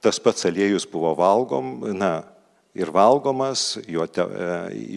tas 0.04 0.20
pats 0.20 0.46
aliejus 0.48 0.84
buvo 0.88 1.14
valgom, 1.16 1.80
na, 1.96 2.12
ir 2.76 2.92
valgomas, 2.92 3.80
jo 3.88 4.04
te, 4.08 4.24
e, 4.24 4.50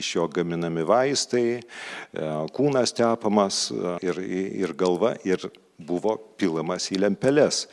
iš 0.03 0.15
jo 0.17 0.27
gaminami 0.31 0.83
vaistai, 0.87 1.47
e, 1.59 2.29
kūnas 2.55 2.95
tepamas 2.95 3.69
e, 3.71 3.97
ir, 4.11 4.21
ir 4.67 4.75
galva, 4.79 5.15
ir 5.27 5.47
buvo 5.79 6.17
pilamas 6.39 6.91
į 6.95 7.01
lempeles 7.03 7.65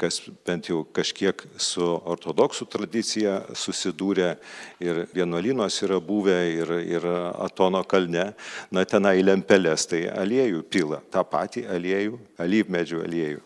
kas 0.00 0.20
bent 0.46 0.68
jau 0.70 0.82
kažkiek 0.96 1.44
su 1.60 1.84
ortodoksų 1.84 2.66
tradicija 2.70 3.36
susidūrė 3.56 4.34
ir 4.82 5.04
vienuolynos 5.14 5.78
yra 5.86 6.00
buvę 6.02 6.36
ir, 6.50 6.74
ir 6.96 7.06
Atono 7.44 7.84
kalne, 7.86 8.32
na 8.74 8.84
tenai 8.88 9.20
lempelės, 9.22 9.86
tai 9.90 10.04
aliejų 10.10 10.64
pila, 10.70 11.00
tą 11.14 11.24
patį 11.28 11.66
aliejų, 11.76 12.20
alyvmedžių 12.42 13.02
aliejų. 13.06 13.42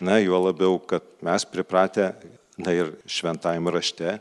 Na, 0.00 0.16
juo 0.22 0.38
labiau, 0.40 0.78
kad 0.80 1.04
mes 1.20 1.44
pripratę, 1.44 2.14
na 2.60 2.72
ir 2.72 2.94
šventajame 3.08 3.72
rašte, 3.74 4.18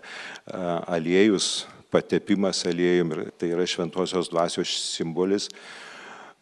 aliejus, 0.91 1.67
patepimas 1.91 2.65
aliejum, 2.67 3.13
tai 3.39 3.53
yra 3.53 3.67
šventosios 3.67 4.29
dvasios 4.31 4.73
simbolis. 4.93 5.49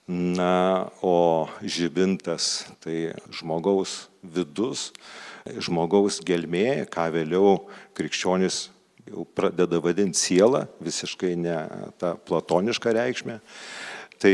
Na, 0.07 0.87
o 1.03 1.49
žibintas 1.59 2.63
tai 2.79 3.11
žmogaus 3.35 4.07
vidus, 4.23 4.93
žmogaus 5.63 6.21
gelmė, 6.25 6.87
ką 6.91 7.07
vėliau 7.15 7.59
krikščionis 7.97 8.67
jau 9.07 9.25
pradeda 9.37 9.79
vadinti 9.83 10.19
sielą, 10.19 10.65
visiškai 10.83 11.35
ne 11.39 11.57
tą 12.01 12.15
platonišką 12.27 12.93
reikšmę, 12.97 13.39
tai, 14.21 14.33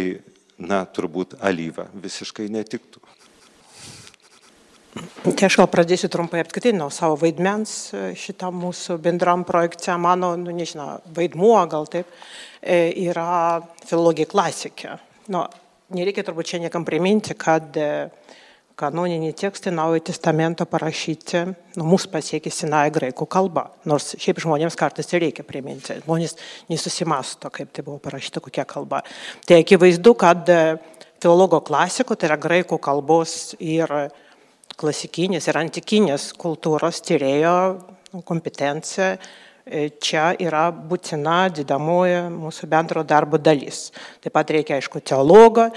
na, 0.58 0.84
turbūt 0.86 1.38
alyva 1.44 1.90
visiškai 1.94 2.50
netiktų. 2.54 3.04
Tai 4.94 5.48
aš 5.48 5.56
gal 5.58 5.70
pradėsiu 5.74 6.10
trumpai 6.14 6.44
apskritai 6.44 6.74
nuo 6.76 6.92
savo 6.94 7.16
vaidmens 7.18 7.94
šitam 8.20 8.60
mūsų 8.62 9.00
bendram 9.02 9.42
projekte. 9.48 9.96
Mano, 9.98 10.36
nu, 10.38 10.54
nežinau, 10.54 11.00
vaidmuo 11.16 11.58
gal 11.72 11.90
taip 11.90 12.12
yra 12.62 13.64
filologija 13.88 14.30
klasikė. 14.30 15.00
Nu, 15.34 15.48
nereikia 15.98 16.26
turbūt 16.28 16.52
čia 16.52 16.62
niekam 16.62 16.86
priminti, 16.86 17.34
kad 17.34 17.74
kanoniniai 18.76 19.34
tekstai 19.38 19.74
Naujojo 19.74 20.04
testamento 20.10 20.66
parašyti, 20.70 21.44
nu, 21.78 21.86
mūsų 21.88 22.10
pasiekė 22.14 22.52
senąją 22.54 22.94
graikų 22.98 23.28
kalbą. 23.30 23.68
Nors 23.90 24.14
šiaip 24.22 24.42
žmonėms 24.44 24.78
kartais 24.80 25.10
tai 25.10 25.22
reikia 25.24 25.46
priminti. 25.48 26.00
Žmonės 26.04 26.36
nesusimasto, 26.72 27.52
kaip 27.54 27.74
tai 27.76 27.86
buvo 27.86 28.00
parašyta, 28.04 28.42
kokia 28.44 28.66
kalba. 28.70 29.04
Tai 29.48 29.60
akivaizdu, 29.62 30.16
kad 30.20 30.50
filologo 31.24 31.62
klasiko, 31.66 32.18
tai 32.18 32.32
yra 32.32 32.40
graikų 32.42 32.80
kalbos 32.84 33.54
ir 33.62 33.90
klasikinės 34.80 35.48
ir 35.48 35.60
antikinės 35.62 36.32
kultūros 36.40 37.04
tyrėjo 37.06 37.58
kompetencija 38.26 39.16
čia 40.04 40.34
yra 40.44 40.68
būtina 40.76 41.48
didamoji 41.56 42.26
mūsų 42.34 42.68
bendro 42.68 43.04
darbo 43.08 43.40
dalis. 43.40 43.92
Taip 44.24 44.34
pat 44.36 44.52
reikia, 44.52 44.76
aišku, 44.80 45.00
teologo 45.00 45.70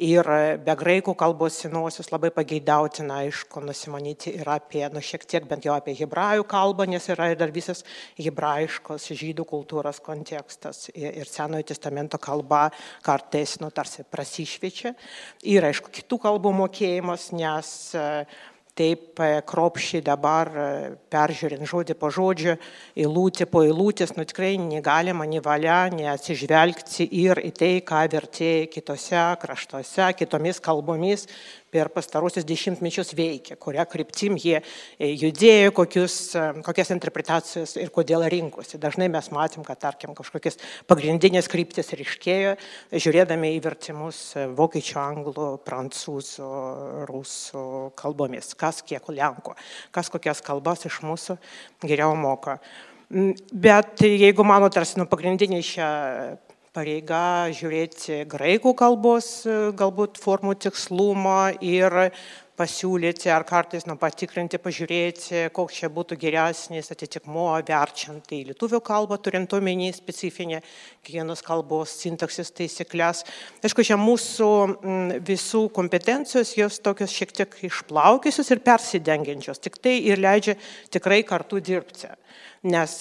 ir 0.00 0.26
be 0.64 0.74
graikų 0.80 1.12
kalbos 1.18 1.58
senosios 1.60 2.08
labai 2.10 2.32
pageidautina, 2.34 3.20
aišku, 3.26 3.60
nusimanyti 3.62 4.32
ir 4.40 4.48
apie, 4.50 4.82
nu 4.90 5.02
šiek 5.04 5.26
tiek 5.28 5.44
bent 5.50 5.68
jau 5.68 5.74
apie 5.76 5.94
hebrajų 5.98 6.46
kalbą, 6.48 6.88
nes 6.88 7.06
yra 7.12 7.30
ir 7.30 7.38
dar 7.38 7.52
visas 7.54 7.84
hebrajiškos 8.16 9.10
žydų 9.12 9.46
kultūros 9.52 10.00
kontekstas 10.04 10.88
ir 10.94 11.28
Senojo 11.28 11.68
testamento 11.68 12.18
kalba 12.18 12.70
kartais, 13.04 13.58
nu, 13.60 13.70
tarsi 13.74 14.06
prasišviečia. 14.08 14.94
Ir, 15.52 15.68
aišku, 15.68 15.92
kitų 15.92 16.18
kalbų 16.24 16.56
mokėjimas, 16.64 17.30
nes 17.36 17.76
taip 18.74 19.20
kropščiai 19.46 20.02
dabar 20.02 20.50
peržiūrint 21.12 21.66
žodį 21.70 21.94
po 21.98 22.10
žodžio, 22.14 22.56
eilutė 22.98 23.46
po 23.50 23.62
eilutės, 23.62 24.16
nu 24.18 24.24
tikrai 24.26 24.56
negalima, 24.58 25.26
nei 25.30 25.42
valia, 25.44 25.84
neatsižvelgti 25.94 27.06
ir 27.22 27.38
į 27.38 27.52
tai, 27.54 27.72
ką 27.86 28.02
vertėjai 28.16 28.66
kitose 28.72 29.22
kraštuose, 29.44 30.10
kitomis 30.18 30.58
kalbomis 30.64 31.28
per 31.74 31.90
pastarosius 31.90 32.46
dešimtmečius 32.46 33.10
veikia, 33.18 33.56
kuria 33.58 33.82
kryptim 33.90 34.38
jie 34.38 34.60
judėjo, 35.02 35.72
kokius, 35.74 36.16
kokias 36.66 36.92
interpretacijas 36.94 37.74
ir 37.80 37.90
kodėl 37.94 38.22
rinkosi. 38.30 38.78
Dažnai 38.82 39.10
mes 39.10 39.30
matėm, 39.34 39.66
kad, 39.66 39.80
tarkim, 39.82 40.14
kažkokias 40.14 40.60
pagrindinės 40.90 41.50
kryptis 41.50 41.90
ryškėjo, 41.98 42.54
žiūrėdami 42.94 43.54
į 43.56 43.60
vertimus 43.64 44.22
vokiečių, 44.54 44.96
anglų, 45.02 45.50
prancūzų, 45.66 46.50
rusų 47.10 47.66
kalbomis, 47.98 48.54
kas 48.58 48.82
kiek 48.86 49.10
lenkų, 49.10 49.58
kas 49.94 50.12
kokias 50.14 50.44
kalbas 50.44 50.86
iš 50.86 51.02
mūsų 51.02 51.38
geriau 51.82 52.14
moka. 52.18 52.60
Bet 53.52 54.00
jeigu 54.00 54.46
mano 54.46 54.70
tarsi 54.72 54.96
nu, 54.98 55.04
pagrindiniai 55.10 55.62
šią 55.62 55.90
pareiga 56.74 57.50
žiūrėti 57.54 58.24
graikų 58.30 58.74
kalbos 58.78 59.28
galbūt 59.78 60.18
formų 60.18 60.56
tikslumą 60.66 61.54
ir 61.62 61.94
pasiūlyti 62.58 63.30
ar 63.34 63.42
kartais 63.46 63.86
nu, 63.88 63.96
patikrinti, 63.98 64.60
pažiūrėti, 64.62 65.48
koks 65.54 65.80
čia 65.80 65.90
būtų 65.90 66.18
geresnis 66.22 66.92
atitikmuo 66.94 67.48
verčiant 67.66 68.30
į 68.34 68.40
lietuvių 68.50 68.78
kalbą, 68.86 69.18
turint 69.22 69.54
omeny 69.56 69.90
specifinę 69.94 70.60
kiekvienos 71.02 71.42
kalbos 71.46 71.96
sintaksis 72.04 72.52
taisyklės. 72.54 73.24
Aišku, 73.64 73.86
čia 73.86 73.98
mūsų 73.98 74.50
visų 75.26 75.64
kompetencijos, 75.74 76.54
jos 76.58 76.78
tokios 76.84 77.14
šiek 77.14 77.34
tiek 77.34 77.58
išplaukiusios 77.70 78.54
ir 78.54 78.62
persidengiančios, 78.66 79.62
tik 79.62 79.80
tai 79.82 79.98
ir 80.06 80.22
leidžia 80.22 80.54
tikrai 80.94 81.24
kartu 81.26 81.58
dirbti. 81.58 82.12
Nes 82.70 83.00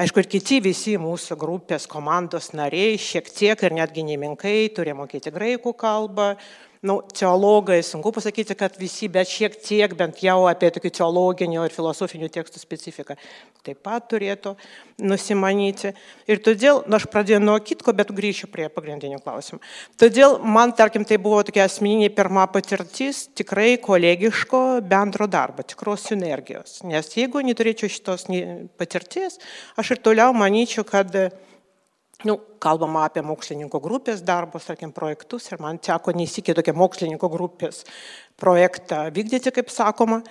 aišku, 0.00 0.22
ir 0.22 0.28
kiti 0.32 0.60
visi 0.64 0.94
mūsų 0.96 1.36
grupės 1.36 1.84
komandos 1.90 2.52
nariai 2.56 2.96
šiek 2.96 3.26
tiek 3.28 3.60
ir 3.60 3.74
netgi 3.76 4.04
neminkai 4.08 4.70
turi 4.72 4.94
mokėti 4.96 5.32
graikų 5.34 5.74
kalbą, 5.76 6.30
nu, 6.82 6.98
teologai, 7.14 7.78
sunku 7.86 8.10
pasakyti, 8.10 8.56
kad 8.58 8.74
visi, 8.78 9.06
bet 9.12 9.30
šiek 9.30 9.54
tiek 9.62 9.92
bent 9.94 10.18
jau 10.24 10.40
apie 10.50 10.72
tokių 10.74 10.90
teologinių 10.98 11.66
ir 11.68 11.74
filosofinių 11.74 12.30
tekstų 12.34 12.58
specifiką 12.58 13.14
taip 13.62 13.78
pat 13.86 14.08
turėtų 14.10 14.56
nusimanyti. 15.06 15.92
Ir 16.26 16.40
todėl, 16.42 16.80
nu, 16.88 16.98
aš 16.98 17.06
pradėjau 17.12 17.38
nuo 17.42 17.54
kitko, 17.62 17.94
bet 17.94 18.10
grįšiu 18.14 18.48
prie 18.50 18.66
pagrindinių 18.72 19.20
klausimų. 19.22 19.62
Todėl 20.02 20.40
man, 20.42 20.74
tarkim, 20.74 21.06
tai 21.06 21.20
buvo 21.22 21.44
tokia 21.46 21.68
asmeninė 21.68 22.10
pirma 22.16 22.48
patirtis 22.50 23.28
tikrai 23.38 23.76
kolegiško 23.82 24.82
bendro 24.82 25.30
darbo, 25.30 25.62
tikros 25.62 26.08
sinergijos. 26.10 26.80
Nes 26.88 27.14
jeigu 27.14 27.44
neturėčiau 27.46 27.94
šitos 27.94 28.26
patirties, 28.80 29.38
aš 29.78 29.94
ir 29.94 30.02
toliau 30.02 30.34
manyčiau, 30.34 30.82
kad 30.88 31.14
nu, 32.28 32.38
kalbama 32.62 33.06
apie 33.08 33.22
mokslininko 33.26 33.80
grupės 33.82 34.22
darbus, 34.26 34.68
tarkim, 34.68 34.92
projektus 34.94 35.48
ir 35.50 35.60
man 35.62 35.80
teko 35.82 36.14
neįsikė 36.16 36.56
tokia 36.58 36.74
mokslininko 36.76 37.30
grupės 37.32 37.82
projektą 38.40 39.04
vykdyti, 39.14 39.52
kaip 39.54 39.70
sakoma, 39.72 40.22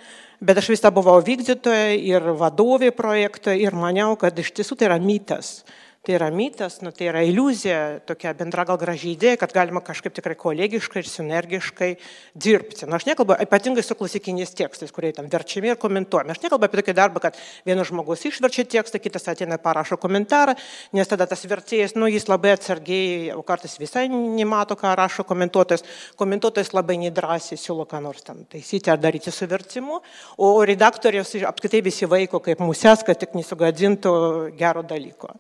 bet 0.42 0.60
aš 0.62 0.72
visą 0.74 0.92
buvau 0.96 1.20
vykdytoja 1.26 1.94
ir 1.96 2.32
vadovė 2.40 2.92
projekto 2.96 3.54
ir 3.56 3.78
maniau, 3.78 4.18
kad 4.20 4.38
iš 4.40 4.54
tiesų 4.58 4.80
tai 4.80 4.92
yra 4.92 5.00
mytas 5.02 5.62
tai 6.02 6.16
yra 6.16 6.32
mitas, 6.34 6.80
nu, 6.82 6.90
tai 6.90 7.12
yra 7.12 7.22
iliuzija, 7.22 8.00
tokia 8.10 8.32
bendra 8.34 8.64
gal 8.66 8.80
graži 8.82 9.12
idėja, 9.14 9.38
kad 9.44 9.52
galima 9.54 9.84
kažkaip 9.86 10.16
tikrai 10.18 10.34
kolegiškai 10.34 11.04
ir 11.04 11.10
sinergiškai 11.10 11.90
dirbti. 12.34 12.88
Na, 12.88 12.96
nu, 12.96 12.98
aš 12.98 13.06
nekalbu 13.12 13.36
ypatingai 13.46 13.84
su 13.86 13.94
klasikiniais 14.00 14.56
tekstais, 14.58 14.90
kurie 14.96 15.12
tam 15.14 15.28
verčiami 15.30 15.70
ir 15.70 15.78
komentuojami. 15.78 16.34
Aš 16.34 16.42
nekalbu 16.42 16.66
apie 16.66 16.80
tokį 16.80 16.96
darbą, 16.98 17.22
kad 17.22 17.38
vienas 17.70 17.92
žmogus 17.92 18.26
išverčia 18.26 18.66
tekstą, 18.72 18.98
kitas 19.04 19.30
ateina 19.30 19.60
parašo 19.62 20.00
komentarą, 20.02 20.56
nes 20.98 21.12
tada 21.12 21.28
tas 21.30 21.46
vertėjas, 21.46 21.94
nu, 21.94 22.10
jis 22.10 22.26
labai 22.32 22.56
atsargiai, 22.56 23.30
o 23.38 23.46
kartais 23.46 23.78
visai 23.78 24.08
nemato, 24.10 24.74
ką 24.82 24.96
rašo 24.98 25.28
komentuotojas. 25.30 25.86
Komentuotojas 26.18 26.74
labai 26.74 26.98
nedrąsiai 27.04 27.62
siūlo 27.62 27.86
ką 27.86 28.02
nors 28.02 28.26
ten 28.26 28.42
taisyti 28.50 28.90
ar 28.90 28.98
daryti 28.98 29.30
su 29.30 29.46
vertimu, 29.46 30.02
o 30.42 30.50
redaktorius 30.66 31.38
apskritai 31.46 31.86
visi 31.86 32.10
vaiko 32.10 32.42
kaip 32.42 32.66
musės, 32.66 33.06
kad 33.06 33.22
tik 33.22 33.38
nesugadintų 33.38 34.18
gero 34.58 34.82
dalyko. 34.82 35.36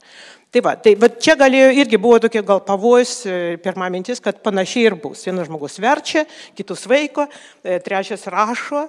Tai 0.51 0.59
va, 0.59 0.71
tai 0.75 0.91
va 0.99 1.07
čia 1.15 1.37
galėjo 1.39 1.69
irgi 1.79 1.95
buvo 1.95 2.17
tokia 2.19 2.41
gal 2.43 2.59
pavojus, 2.67 3.11
e, 3.23 3.35
pirma 3.63 3.85
mintis, 3.87 4.19
kad 4.19 4.41
panašiai 4.43 4.89
ir 4.89 4.97
bus. 4.99 5.21
Vienas 5.23 5.47
žmogus 5.47 5.79
verčia, 5.79 6.25
kitus 6.57 6.83
vaiko, 6.91 7.23
e, 7.63 7.77
trečias 7.79 8.27
rašo, 8.27 8.81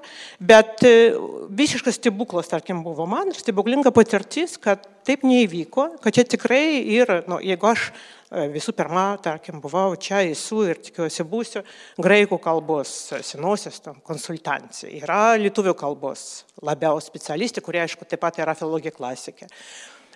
bet 0.43 0.83
e, 0.83 1.13
visiškas 1.55 2.01
stebuklas, 2.01 2.51
tarkim, 2.51 2.81
buvo 2.83 3.07
man 3.07 3.31
ir 3.31 3.39
stebuklinga 3.39 3.95
patirtis, 3.95 4.57
kad 4.59 4.83
taip 5.07 5.23
neįvyko, 5.23 5.87
kad 6.03 6.19
čia 6.19 6.27
tikrai 6.35 6.83
ir, 6.97 7.15
nu, 7.31 7.39
jeigu 7.39 7.71
aš 7.71 7.93
visų 8.51 8.75
pirma, 8.75 9.07
tarkim, 9.23 9.63
buvau 9.63 9.95
čia, 9.95 10.25
esu 10.27 10.65
ir 10.67 10.83
tikiuosi 10.83 11.31
būsiu, 11.31 11.63
graikų 12.03 12.43
kalbos 12.43 13.13
senosios 13.23 13.79
konsultancija, 14.03 14.91
yra 14.99 15.37
lietuvių 15.39 15.79
kalbos 15.79 16.43
labiau 16.59 16.99
specialistė, 16.99 17.63
kurie, 17.63 17.85
aišku, 17.87 18.09
taip 18.09 18.25
pat 18.27 18.43
yra 18.43 18.59
filologija 18.59 18.99
klasikė. 18.99 19.47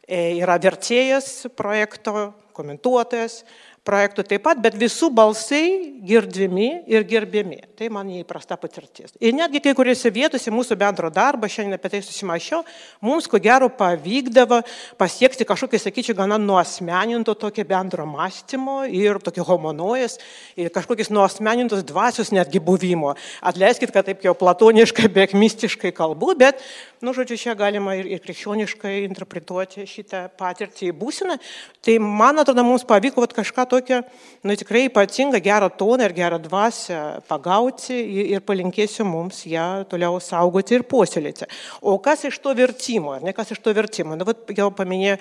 E, 0.06 0.38
yra 0.38 0.54
vertėjas 0.62 1.48
projekto, 1.58 2.30
komentuotojas, 2.54 3.40
projektų 3.86 4.24
taip 4.26 4.44
pat, 4.46 4.58
bet 4.62 4.76
visų 4.78 5.10
balsai 5.14 5.96
girdimi 6.06 6.82
ir 6.90 7.04
gerbiami. 7.06 7.60
Tai 7.76 7.88
man 7.92 8.08
neįprasta 8.08 8.56
patirtis. 8.60 9.14
Ir 9.20 9.34
netgi 9.36 9.60
kai 9.64 9.74
kuriuose 9.76 10.10
vietose 10.14 10.52
mūsų 10.54 10.78
bendro 10.80 11.10
darbą, 11.12 11.48
šiandien 11.50 11.76
apie 11.76 11.90
tai 11.92 12.00
susimašiau, 12.04 12.62
mums 13.04 13.28
ko 13.30 13.40
gero 13.42 13.68
pavykdavo 13.72 14.62
pasiekti 15.00 15.46
kažkokį, 15.48 15.80
sakyčiau, 15.82 16.16
gana 16.18 16.38
nuosmeninto 16.40 17.34
tokio 17.38 17.66
bendro 17.68 18.06
mąstymo 18.08 18.82
ir 18.88 19.20
tokio 19.22 19.46
homonojas, 19.46 20.18
ir 20.58 20.72
kažkokius 20.74 21.12
nuosmenintos 21.14 21.84
dvasios 21.86 22.32
netgi 22.34 22.62
buvimo. 22.62 23.14
Atleiskit, 23.46 23.92
kad 23.94 24.08
taip 24.08 24.24
jau 24.26 24.34
platoniškai, 24.38 25.10
beveik 25.14 25.36
mistiškai 25.36 25.92
kalbu, 25.96 26.34
bet, 26.38 26.62
nu, 27.04 27.14
žodžiu, 27.16 27.38
čia 27.40 27.56
galima 27.58 27.96
ir, 27.98 28.08
ir 28.16 28.22
krikščioniškai 28.24 28.98
interpretuoti 29.04 29.86
šitą 29.90 30.26
patirtį 30.38 30.90
į 30.90 30.96
būsiną. 30.96 31.38
Tai 31.84 31.98
man 32.02 32.42
atrodo, 32.42 32.64
mums 32.66 32.86
pavyko 32.88 33.26
kažką 33.36 33.66
tokią, 33.76 34.02
nu, 34.44 34.56
tikrai 34.58 34.86
ypatingą 34.90 35.40
gerą 35.44 35.70
toną 35.80 36.08
ir 36.08 36.14
gerą 36.16 36.40
dvasę 36.42 37.00
pagauti 37.28 37.96
ir 38.34 38.44
palinkėsiu 38.46 39.06
mums 39.08 39.44
ją 39.48 39.84
toliau 39.90 40.20
saugoti 40.20 40.78
ir 40.78 40.86
puoselėti. 40.88 41.50
O 41.82 41.98
kas 42.02 42.26
iš 42.28 42.40
to 42.42 42.56
vertimo, 42.56 43.16
ar 43.16 43.26
ne 43.26 43.36
kas 43.36 43.52
iš 43.54 43.62
to 43.62 43.76
vertimo? 43.76 44.16
Nu, 44.16 44.28
vat, 44.28 44.48
jau 44.56 44.72
paminėjo 44.74 45.20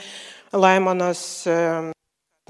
Laimonas 0.55 1.25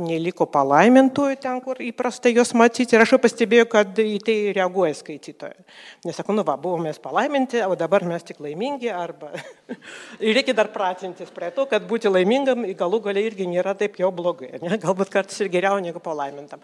neliko 0.03 0.43
palaimintųjų 0.51 1.37
ten, 1.39 1.59
kur 1.63 1.79
įprasta 1.83 2.31
juos 2.31 2.51
matyti. 2.57 2.95
Ir 2.95 3.03
aš 3.03 3.13
jau 3.15 3.19
pastebėjau, 3.23 3.67
kad 3.71 4.01
į 4.01 4.17
tai 4.25 4.35
reaguoja 4.55 4.95
skaitytojai. 4.97 5.63
Nesakau, 6.07 6.35
nu 6.35 6.43
va, 6.47 6.57
buvome 6.59 6.91
palaiminti, 7.01 7.61
o 7.63 7.77
dabar 7.79 8.03
mes 8.07 8.25
tik 8.27 8.41
laimingi. 8.43 8.91
Arba... 8.91 9.31
ir 10.25 10.35
reikia 10.35 10.57
dar 10.57 10.71
pratintis 10.73 11.31
prie 11.35 11.51
to, 11.55 11.67
kad 11.71 11.87
būti 11.87 12.11
laimingam 12.11 12.67
galų 12.75 13.01
galiai 13.07 13.29
irgi 13.29 13.47
nėra 13.47 13.75
taip 13.79 13.95
jau 14.01 14.11
blogai. 14.15 14.51
Ne? 14.59 14.75
Galbūt 14.83 15.13
kartais 15.13 15.39
ir 15.45 15.53
geriau 15.53 15.79
negu 15.83 16.03
palaimintam. 16.03 16.63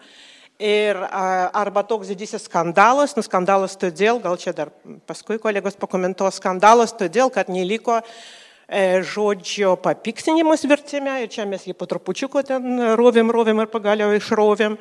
Ir 0.62 0.98
arba 1.08 1.82
toks 1.88 2.12
didysis 2.12 2.44
skandalas, 2.46 3.16
nu 3.16 3.24
skandalas 3.24 3.72
todėl, 3.80 4.20
gal 4.22 4.36
čia 4.38 4.52
dar 4.54 4.68
paskui 5.08 5.40
kolegos 5.42 5.74
pakomentuos, 5.80 6.36
skandalas 6.38 6.92
todėl, 6.94 7.32
kad 7.34 7.48
neliko 7.50 7.96
uh, 7.96 8.12
žodžio 9.04 9.74
papiktinimas 9.82 10.64
vertime 10.64 11.18
ir 11.22 11.30
čia 11.32 11.44
mes 11.48 11.64
jį 11.66 11.74
po 11.76 11.86
trupučiuko 11.90 12.42
ten 12.46 12.78
rovėm, 12.96 13.32
rovėm 13.34 13.60
ir 13.64 13.70
pagaliau 13.72 14.14
išrovėm. 14.16 14.78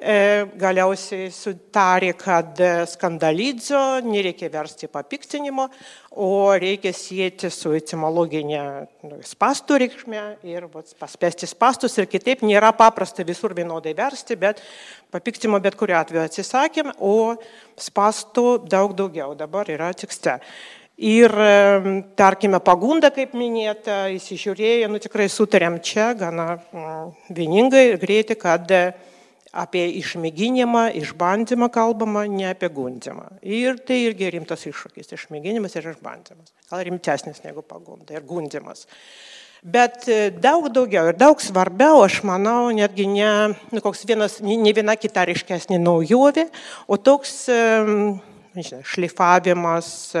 E, 0.00 0.16
galiausiai 0.56 1.28
sutarė, 1.32 2.14
kad 2.16 2.60
skandalidzo 2.88 4.00
nereikia 4.04 4.48
versti 4.52 4.88
papiktinimo, 4.88 5.68
o 6.16 6.50
reikia 6.56 6.92
sieti 6.96 7.50
su 7.52 7.74
etimologinė 7.76 8.62
nu, 9.04 9.20
spastų 9.24 9.78
reikšmė 9.84 10.24
ir 10.48 10.66
paspesti 10.72 11.48
spastus 11.48 11.98
ir 12.00 12.08
kitaip 12.08 12.40
nėra 12.44 12.72
paprasta 12.76 13.24
visur 13.28 13.54
vienodai 13.56 13.92
versti, 13.96 14.36
bet 14.40 14.64
papiktimo 15.12 15.60
bet 15.60 15.76
kuriu 15.76 15.98
atveju 16.00 16.24
atsisakėm, 16.24 16.92
o 16.96 17.36
spastų 17.80 18.46
daug 18.72 18.96
daugiau 18.96 19.36
dabar 19.36 19.68
yra 19.68 19.92
tekste. 19.92 20.40
Ir, 21.00 21.32
tarkime, 22.12 22.58
pagunda, 22.60 23.08
kaip 23.08 23.32
minėta, 23.32 24.10
įsižiūrėję, 24.12 24.88
nu 24.92 24.98
tikrai 25.00 25.30
sutarėm 25.32 25.78
čia 25.80 26.10
gana 26.12 26.58
vieningai 27.32 27.86
ir 27.94 27.96
greitai, 28.02 28.36
kad 28.36 28.68
apie 29.50 29.86
išmėginimą, 29.96 30.90
išbandymą 31.00 31.70
kalbama, 31.72 32.26
ne 32.28 32.50
apie 32.52 32.68
gundimą. 32.68 33.26
Ir 33.40 33.80
tai 33.80 34.02
irgi 34.04 34.28
rimtas 34.36 34.66
iššūkis- 34.68 35.08
išmėginimas 35.16 35.76
ir 35.80 35.88
išbandymas. 35.94 36.52
Gal 36.68 36.84
rimtesnis 36.84 37.40
negu 37.44 37.62
pagunda 37.62 38.14
ir 38.14 38.20
gundimas. 38.20 38.84
Bet 39.64 40.08
e, 40.08 40.30
daug 40.30 40.68
daugiau 40.68 41.08
ir 41.08 41.16
daug 41.16 41.40
svarbiau, 41.40 42.04
aš 42.04 42.22
manau, 42.22 42.70
netgi 42.72 43.06
ne, 43.08 43.56
nu, 43.72 43.80
vienas, 43.80 44.40
ne 44.40 44.72
viena 44.72 44.96
kita 44.96 45.24
ryškesnė 45.24 45.80
naujovė, 45.80 46.50
o 46.88 46.96
toks 46.96 47.48
nežinau, 48.54 48.82
šlifavimas, 48.84 50.14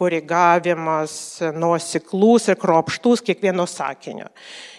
korigavimas 0.00 1.12
nuoseklus 1.52 2.48
ir 2.48 2.58
kropštus 2.60 3.20
kiekvieno 3.24 3.66
sakinio. 3.68 4.30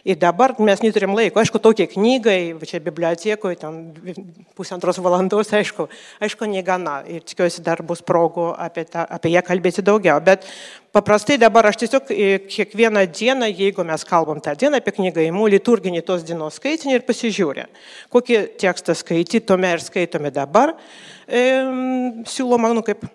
Ir 0.02 0.18
dabar 0.18 0.56
mes 0.58 0.82
neturim 0.82 1.14
laiko. 1.14 1.38
Aišku, 1.38 1.60
tokie 1.62 1.86
knygai, 1.86 2.56
čia 2.66 2.80
bibliotekoje, 2.82 3.60
ten 3.62 4.16
pusantros 4.58 4.98
valandos, 4.98 5.52
aišku, 5.60 5.86
aišku, 6.26 6.50
negana. 6.50 7.02
Ir 7.06 7.22
tikiuosi 7.28 7.62
dar 7.66 7.84
bus 7.86 8.02
progų 8.06 8.50
apie, 8.58 8.88
tą, 8.90 9.06
apie 9.06 9.36
ją 9.36 9.46
kalbėti 9.46 9.86
daugiau. 9.86 10.18
Bet 10.26 10.50
paprastai 10.96 11.38
dabar 11.42 11.70
aš 11.70 11.84
tiesiog 11.84 12.10
e, 12.16 12.32
kiekvieną 12.50 13.06
dieną, 13.14 13.52
jeigu 13.54 13.86
mes 13.86 14.08
kalbam 14.10 14.42
tą 14.42 14.58
dieną 14.58 14.82
apie 14.82 14.98
knygą, 14.98 15.22
įimu 15.28 15.46
liturginį 15.54 16.02
tos 16.08 16.26
dienos 16.26 16.58
skaitinį 16.58 16.98
ir 16.98 17.06
pasižiūrė, 17.06 17.70
kokį 18.10 18.44
tekstą 18.66 18.98
skaitytume 18.98 19.76
ir 19.78 19.86
skaitome 19.86 20.34
dabar. 20.34 20.74
E, 21.30 21.46
siūloma, 22.26 22.74
nu, 22.74 22.82
kaip 22.86 23.06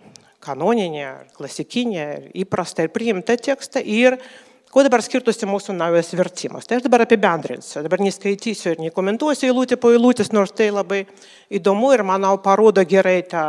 kanoninį, 0.47 1.07
klasikinį, 1.37 2.05
įprastą 2.43 2.87
ir 2.87 2.93
priimtą 2.95 3.37
tekstą 3.43 3.83
ir 3.83 4.19
kuo 4.73 4.83
dabar 4.85 5.01
skirtusi 5.01 5.49
mūsų 5.49 5.73
naujas 5.77 6.11
vertimas. 6.19 6.67
Tai 6.69 6.79
aš 6.79 6.85
dabar 6.85 7.07
apibendrinsiu, 7.07 7.81
dabar 7.85 8.03
neskaitysiu 8.05 8.75
ir 8.75 8.83
nekomentuosiu 8.85 9.49
eilutį 9.49 9.79
po 9.81 9.93
eilutės, 9.95 10.33
nors 10.37 10.53
tai 10.53 10.69
labai 10.75 11.05
įdomu 11.49 11.95
ir 11.97 12.05
manau 12.05 12.35
parodo 12.45 12.85
gerai 12.85 13.23
tą 13.31 13.47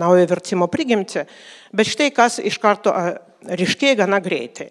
naujo 0.00 0.24
vertimo 0.30 0.70
prigimtį, 0.72 1.26
bet 1.76 1.90
štai 1.90 2.08
kas 2.16 2.40
iš 2.40 2.56
karto 2.62 2.94
ryškiai 3.44 3.98
gana 4.00 4.22
greitai. 4.24 4.70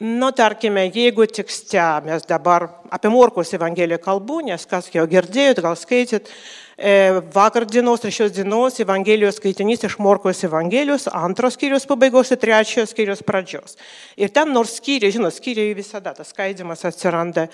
Nu, 0.00 0.30
tarkime, 0.32 0.86
jeigu 0.88 1.26
tekste 1.28 1.82
mes 2.06 2.24
dabar 2.24 2.64
apie 2.88 3.10
Morkos 3.12 3.52
Evangeliją 3.52 3.98
kalbu, 4.00 4.38
nes 4.46 4.62
kas 4.64 4.88
jau 4.94 5.04
girdėjot, 5.04 5.60
gal 5.60 5.76
skaityt, 5.76 6.30
vakar 6.80 7.66
dienos 7.66 8.04
ir 8.04 8.12
šios 8.12 8.32
dienos 8.32 8.80
Evangelijos 8.80 9.36
skaitinys 9.36 9.84
iš 9.84 9.98
Morkos 10.00 10.44
Evangelijos, 10.44 11.08
antros 11.12 11.58
skyrius 11.58 11.84
pabaigos 11.86 12.30
ir 12.32 12.40
trečios 12.40 12.94
skyrius 12.94 13.20
pradžios. 13.22 13.76
Ir 14.16 14.32
ten 14.32 14.52
nors 14.52 14.78
skyriai, 14.80 15.12
žinot, 15.12 15.34
skyriai 15.36 15.74
visada 15.76 16.14
tas 16.16 16.32
skaidimas 16.32 16.86
atsiranda 16.88 17.48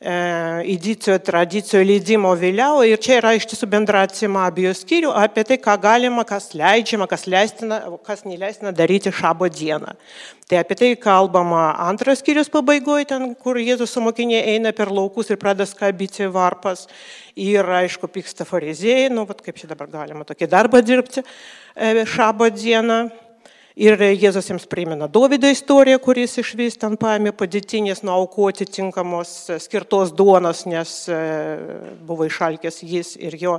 įdicijų, 0.00 1.14
e, 1.18 1.20
tradicijų 1.20 1.82
leidimo 1.84 2.32
vėliau 2.32 2.80
ir 2.88 2.96
čia 2.96 3.18
yra 3.18 3.34
iš 3.36 3.44
tiesų 3.50 3.66
bendra 3.68 4.06
atsima 4.06 4.46
abiejų 4.48 4.72
skyrių 4.78 5.10
apie 5.12 5.44
tai, 5.44 5.58
ką 5.60 5.76
galima, 5.76 6.24
kas 6.24 6.54
leidžiama, 6.56 7.06
kas 7.06 7.26
leistina, 7.26 7.82
kas 8.02 8.24
neleistina 8.24 8.72
daryti 8.72 9.12
šabo 9.12 9.50
dieną. 9.52 9.92
Tai 10.48 10.56
apie 10.56 10.74
tai 10.74 10.96
kalbama 10.96 11.76
antras 11.84 12.24
skyrius 12.24 12.48
pabaigoje, 12.48 13.10
ten, 13.12 13.34
kur 13.34 13.60
Jėzus 13.60 13.92
su 13.92 14.00
mokiniai 14.00 14.56
eina 14.56 14.72
per 14.72 14.88
laukus 14.88 15.28
ir 15.30 15.36
pradeda 15.36 15.68
skabyti 15.68 16.32
varpas. 16.32 16.88
Ir, 17.36 17.64
aišku, 17.64 18.08
pyksta 18.08 18.48
fariziejai, 18.48 19.12
nu, 19.12 19.28
vat, 19.28 19.44
kaip 19.44 19.56
čia 19.60 19.68
dabar 19.68 19.86
galima 19.88 20.24
tokį 20.24 20.48
darbą 20.50 20.80
dirbti 20.82 21.22
šabo 22.08 22.48
dieną. 22.50 23.04
Ir 23.80 23.96
Jėzus 23.96 24.50
jiems 24.50 24.66
primena 24.68 25.06
Dovydo 25.08 25.48
istoriją, 25.48 25.96
kuris 26.04 26.34
iš 26.42 26.50
vis 26.58 26.74
ten 26.76 26.98
paėmė 27.00 27.30
padėtinės 27.32 28.02
nuaukoti 28.04 28.66
tinkamos 28.68 29.30
e, 29.48 29.56
skirtos 29.56 30.12
duonos, 30.12 30.66
nes 30.68 30.92
e, 31.08 31.20
buvo 32.04 32.26
išalkęs 32.28 32.82
jis 32.84 33.14
ir 33.16 33.38
jo 33.40 33.56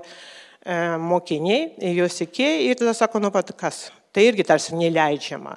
mokiniai, 1.02 1.72
jo 1.98 2.06
sėkėjai. 2.06 2.68
Ir 2.70 2.78
tada 2.78 2.94
sako, 2.94 3.18
nu, 3.24 3.32
pat 3.34 3.50
kas, 3.58 3.88
tai 4.14 4.28
irgi 4.28 4.46
tarsi 4.46 4.78
neleidžiama. 4.78 5.56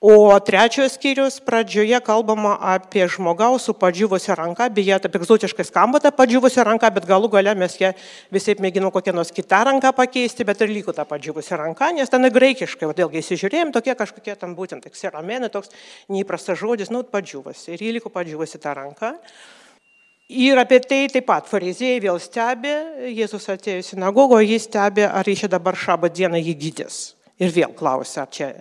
O 0.00 0.28
trečiojo 0.44 0.90
skyrius 0.92 1.40
pradžioje 1.40 1.96
kalbama 2.04 2.52
apie 2.60 3.06
žmogaus 3.08 3.64
su 3.64 3.72
padžiūvusią 3.72 4.34
ranką, 4.36 4.66
beje, 4.68 4.98
taip 5.00 5.14
egzotiškai 5.16 5.64
skamba 5.64 6.02
ta 6.04 6.12
padžiūvusią 6.12 6.66
ranką, 6.68 6.90
bet 6.92 7.08
galų 7.08 7.30
gale 7.32 7.54
mes 7.56 7.78
ją 7.80 7.94
visai 8.28 8.58
mėginom 8.60 8.92
kokią 8.92 9.14
nors 9.16 9.32
kitą 9.32 9.62
ranką 9.64 9.94
pakeisti, 9.96 10.44
bet 10.44 10.60
ir 10.60 10.74
liko 10.74 10.92
ta 10.92 11.08
padžiūvusią 11.08 11.56
ranką, 11.62 11.88
nes 11.96 12.12
ten 12.12 12.28
graikiškai, 12.28 12.90
vėlgi 12.92 13.22
įsižiūrėjom, 13.24 13.72
tokie 13.72 13.96
kažkokie 13.96 14.36
ten 14.36 14.52
būtent, 14.58 14.84
tai 14.84 14.92
kseramenai, 14.92 15.48
toks 15.48 15.72
neįprastas 16.12 16.60
žodis, 16.60 16.92
nu, 16.92 17.00
padžiūvusi. 17.00 17.72
Ir 17.72 17.88
jį 17.88 17.96
liko 17.96 18.12
padžiūvusi 18.12 18.60
tą 18.60 18.76
ranką. 18.76 19.14
Ir 20.28 20.60
apie 20.60 20.84
tai 20.84 21.02
taip 21.08 21.24
pat 21.24 21.48
fariziejai 21.48 22.04
vėl 22.04 22.20
stebi, 22.20 22.76
Jėzus 23.16 23.48
atėjo 23.48 23.80
į 23.80 23.90
sinagogą, 23.94 24.44
jis 24.44 24.68
stebi, 24.68 25.08
ar 25.08 25.24
jis 25.24 25.46
čia 25.46 25.54
dabar 25.56 25.78
šabą 25.78 26.12
dieną 26.12 26.44
jį 26.44 26.58
gydės. 26.66 27.04
Ir 27.40 27.56
vėl 27.56 27.72
klausia, 27.78 28.26
ar 28.28 28.34
čia 28.34 28.52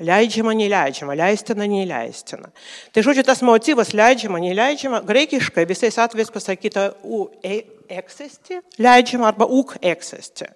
Leidžiama, 0.00 0.54
neleidžiama, 0.56 1.14
leistina, 1.18 1.66
neleistina. 1.68 2.48
Tai 2.94 3.02
žodžiu, 3.04 3.24
tas 3.28 3.42
motyvas 3.44 3.92
leidžiama, 3.92 4.40
neleidžiama, 4.40 5.02
graikiškai 5.04 5.66
visais 5.68 5.98
atvejais 6.00 6.32
pasakyta 6.32 6.86
u 7.04 7.26
eksesti, 7.44 8.62
leidžiama 8.80 9.28
arba 9.28 9.44
uk 9.44 9.76
eksesti. 9.82 10.48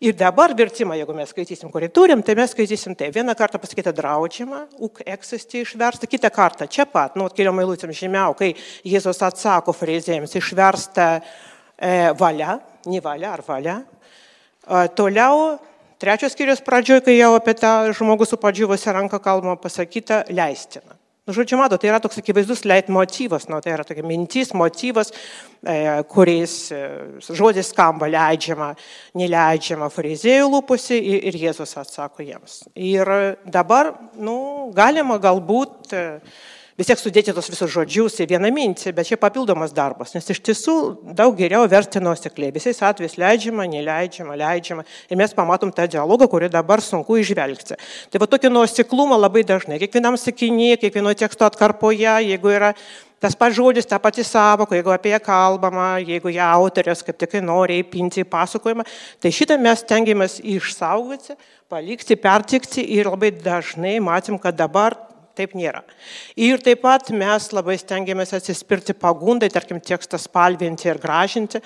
Ir 0.00 0.12
dabar 0.12 0.52
vertimą, 0.52 0.92
jeigu 0.98 1.14
mes 1.16 1.30
skaitysim, 1.32 1.70
kurį 1.72 1.88
turim, 1.94 2.20
tai 2.24 2.34
mes 2.36 2.50
skaitysim 2.52 2.92
tai. 2.98 3.08
Vieną 3.14 3.32
kartą 3.38 3.56
pasakyta 3.62 3.94
draudžiama, 3.96 4.66
uk 4.84 5.00
eksesti 5.08 5.62
išversta, 5.64 6.08
kitą 6.10 6.28
kartą 6.34 6.66
čia 6.68 6.84
pat, 6.90 7.14
nu, 7.16 7.30
keliom 7.32 7.62
eilutėm 7.62 7.94
žemiau, 7.96 8.34
kai 8.36 8.50
Jėzus 8.84 9.22
atsako 9.24 9.72
fariziejams, 9.72 10.36
išversta 10.36 11.06
e, 11.16 11.94
valia, 12.18 12.58
ne 12.92 13.00
valia 13.00 13.32
ar 13.38 13.44
valia. 13.46 13.78
E, 13.80 14.84
toliau 14.98 15.56
Trečios 15.96 16.34
skyrius 16.36 16.60
pradžioje, 16.60 17.06
kai 17.06 17.16
jau 17.16 17.32
apie 17.38 17.54
tą 17.56 17.72
žmogų 17.96 18.28
su 18.28 18.36
padžiūvusią 18.40 18.92
ranką 18.98 19.20
kalbama 19.24 19.56
pasakyta, 19.56 20.26
leistina. 20.28 20.98
Nu, 21.26 21.34
žodžiu, 21.34 21.56
mato, 21.58 21.74
tai 21.74 21.88
yra 21.90 21.98
toks 21.98 22.20
akivaizdus 22.20 22.60
leitmotyvas, 22.68 23.48
nu, 23.50 23.56
tai 23.58 23.72
yra 23.74 23.82
tokia 23.82 24.04
mintis, 24.06 24.52
motyvas, 24.54 25.08
e, 25.66 25.78
kuris 26.12 26.52
e, 26.70 26.82
žodis 27.34 27.72
skamba 27.72 28.06
leidžiama, 28.12 28.68
neleidžiama 29.18 29.88
fariziejų 29.90 30.52
lūpusi 30.52 31.00
ir, 31.00 31.24
ir 31.32 31.38
Jėzus 31.48 31.74
atsako 31.80 32.22
jiems. 32.28 32.60
Ir 32.78 33.10
dabar, 33.42 33.90
nu, 34.22 34.36
galima 34.76 35.18
galbūt 35.18 35.96
e, 35.98 36.04
vis 36.76 36.90
tiek 36.90 37.00
sudėti 37.00 37.32
tos 37.36 37.48
visus 37.48 37.70
žodžius 37.72 38.18
į 38.20 38.26
vieną 38.34 38.50
mintį, 38.52 38.92
bet 38.96 39.08
čia 39.08 39.16
papildomas 39.20 39.72
darbas, 39.76 40.12
nes 40.16 40.28
iš 40.32 40.42
tiesų 40.44 40.74
daug 41.16 41.36
geriau 41.38 41.64
versti 41.72 42.02
nuosekliai. 42.04 42.52
Visais 42.52 42.82
atvejais 42.84 43.16
leidžiama, 43.20 43.64
neleidžiama, 43.72 44.36
leidžiama 44.36 44.84
ir 45.08 45.20
mes 45.20 45.32
pamatom 45.36 45.72
tą 45.72 45.88
dialogą, 45.88 46.28
kurį 46.28 46.50
dabar 46.52 46.84
sunku 46.84 47.16
išvelgti. 47.22 47.80
Tai 48.12 48.22
va 48.22 48.28
tokį 48.28 48.52
nuoseklumą 48.52 49.16
labai 49.22 49.46
dažnai, 49.48 49.80
kiekvienam 49.80 50.20
sakinyje, 50.20 50.82
kiekvieno 50.84 51.16
teksto 51.16 51.48
atkarpoje, 51.48 52.12
jeigu 52.28 52.52
yra 52.52 52.74
tas 53.24 53.32
pats 53.32 53.56
žodis, 53.56 53.88
ta 53.88 53.96
pati 53.98 54.20
savoka, 54.26 54.76
jeigu 54.76 54.92
apie 54.92 55.14
ją 55.14 55.22
kalbama, 55.24 55.96
jeigu 56.04 56.28
ją 56.34 56.50
autorės 56.58 57.00
kaip 57.06 57.16
tik 57.22 57.38
nori 57.40 57.80
įpinti 57.80 58.20
į 58.20 58.28
pasakojimą, 58.28 58.84
tai 59.24 59.32
šitą 59.32 59.56
mes 59.60 59.80
tengiamės 59.88 60.36
išsaugoti, 60.44 61.38
palikti, 61.72 62.20
pertikti 62.20 62.84
ir 62.98 63.08
labai 63.08 63.32
dažnai 63.32 63.96
matym, 64.04 64.36
kad 64.38 64.60
dabar 64.60 64.98
Taip 65.36 65.52
nėra. 65.58 65.82
Ir 66.40 66.62
taip 66.64 66.80
pat 66.86 67.10
mes 67.12 67.50
labai 67.52 67.76
stengiamės 67.80 68.32
atsispirti 68.38 68.94
pagundai, 68.96 69.50
tarkim, 69.52 69.82
tekstą 69.84 70.20
spalvinti 70.20 70.88
ir 70.88 71.00
gražinti, 71.02 71.60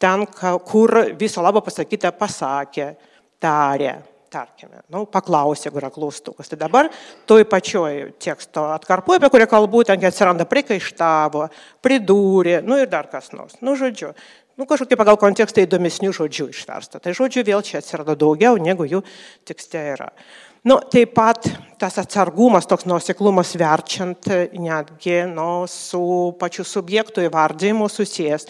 ten, 0.00 0.24
kur 0.64 0.94
viso 1.20 1.44
labo 1.44 1.60
pasakyta 1.66 2.14
pasakė, 2.16 2.94
tarė, 3.40 3.98
tarkime, 4.30 4.84
nu, 4.94 5.04
paklausė, 5.10 5.68
jeigu 5.68 5.80
yra 5.82 5.90
klaustukas. 5.92 6.48
Tai 6.50 6.58
dabar 6.60 6.88
toj 7.28 7.44
pačioj 7.50 8.12
teksto 8.22 8.68
atkarpoje, 8.76 9.20
apie 9.20 9.30
kurią 9.32 9.48
kalbu, 9.50 9.82
ten 9.88 10.04
atsiranda 10.06 10.46
prikaištavo, 10.48 11.48
pridūrė, 11.84 12.60
nu 12.66 12.78
ir 12.80 12.90
dar 12.90 13.10
kas 13.12 13.32
nors. 13.34 13.58
Nu, 13.64 13.74
žodžiu, 13.78 14.12
nu, 14.56 14.68
kažkokie 14.70 14.98
pagal 15.00 15.18
kontekstą 15.20 15.64
įdomesnių 15.66 16.14
žodžių 16.16 16.50
išversta. 16.54 17.02
Tai 17.02 17.16
žodžių 17.16 17.44
vėl 17.50 17.64
čia 17.66 17.80
atsirado 17.82 18.16
daugiau, 18.18 18.56
negu 18.62 18.86
jų 18.88 19.02
tekste 19.48 19.82
yra. 19.96 20.12
Nu, 20.60 20.76
taip 20.92 21.14
pat 21.16 21.46
tas 21.80 21.96
atsargumas, 21.96 22.66
toks 22.68 22.84
nuoseklumas 22.84 23.54
verčiant 23.56 24.26
netgi 24.52 25.22
nu, 25.30 25.64
su 25.64 26.02
pačiu 26.40 26.66
subjektu 26.68 27.24
įvardymu 27.24 27.88
susijęs. 27.88 28.44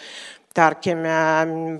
Tarkime, 0.50 1.14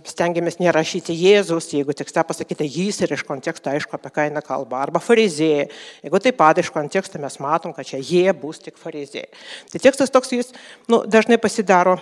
stengiamės 0.07 0.61
nerašyti 0.63 1.17
Jėzus, 1.19 1.73
jeigu 1.75 1.91
tekste 1.99 2.23
pasakyta 2.23 2.63
jis 2.63 3.01
ir 3.03 3.17
iš 3.17 3.25
konteksto 3.27 3.73
aišku, 3.73 3.97
apie 3.99 4.13
ką 4.15 4.29
eina 4.29 4.45
kalba, 4.47 4.85
arba 4.85 5.03
farizėjai. 5.03 5.65
Jeigu 6.05 6.21
taip 6.23 6.39
pat 6.39 6.61
iš 6.63 6.71
konteksto 6.71 7.19
mes 7.19 7.41
matom, 7.43 7.75
kad 7.75 7.89
čia 7.89 7.99
jie 7.99 8.31
bus 8.31 8.63
tik 8.63 8.79
farizėjai. 8.79 9.27
Tai 9.73 9.83
tekstas 9.83 10.15
toks 10.15 10.31
jis 10.37 10.55
nu, 10.87 11.03
dažnai 11.03 11.41
pasidaro 11.43 11.97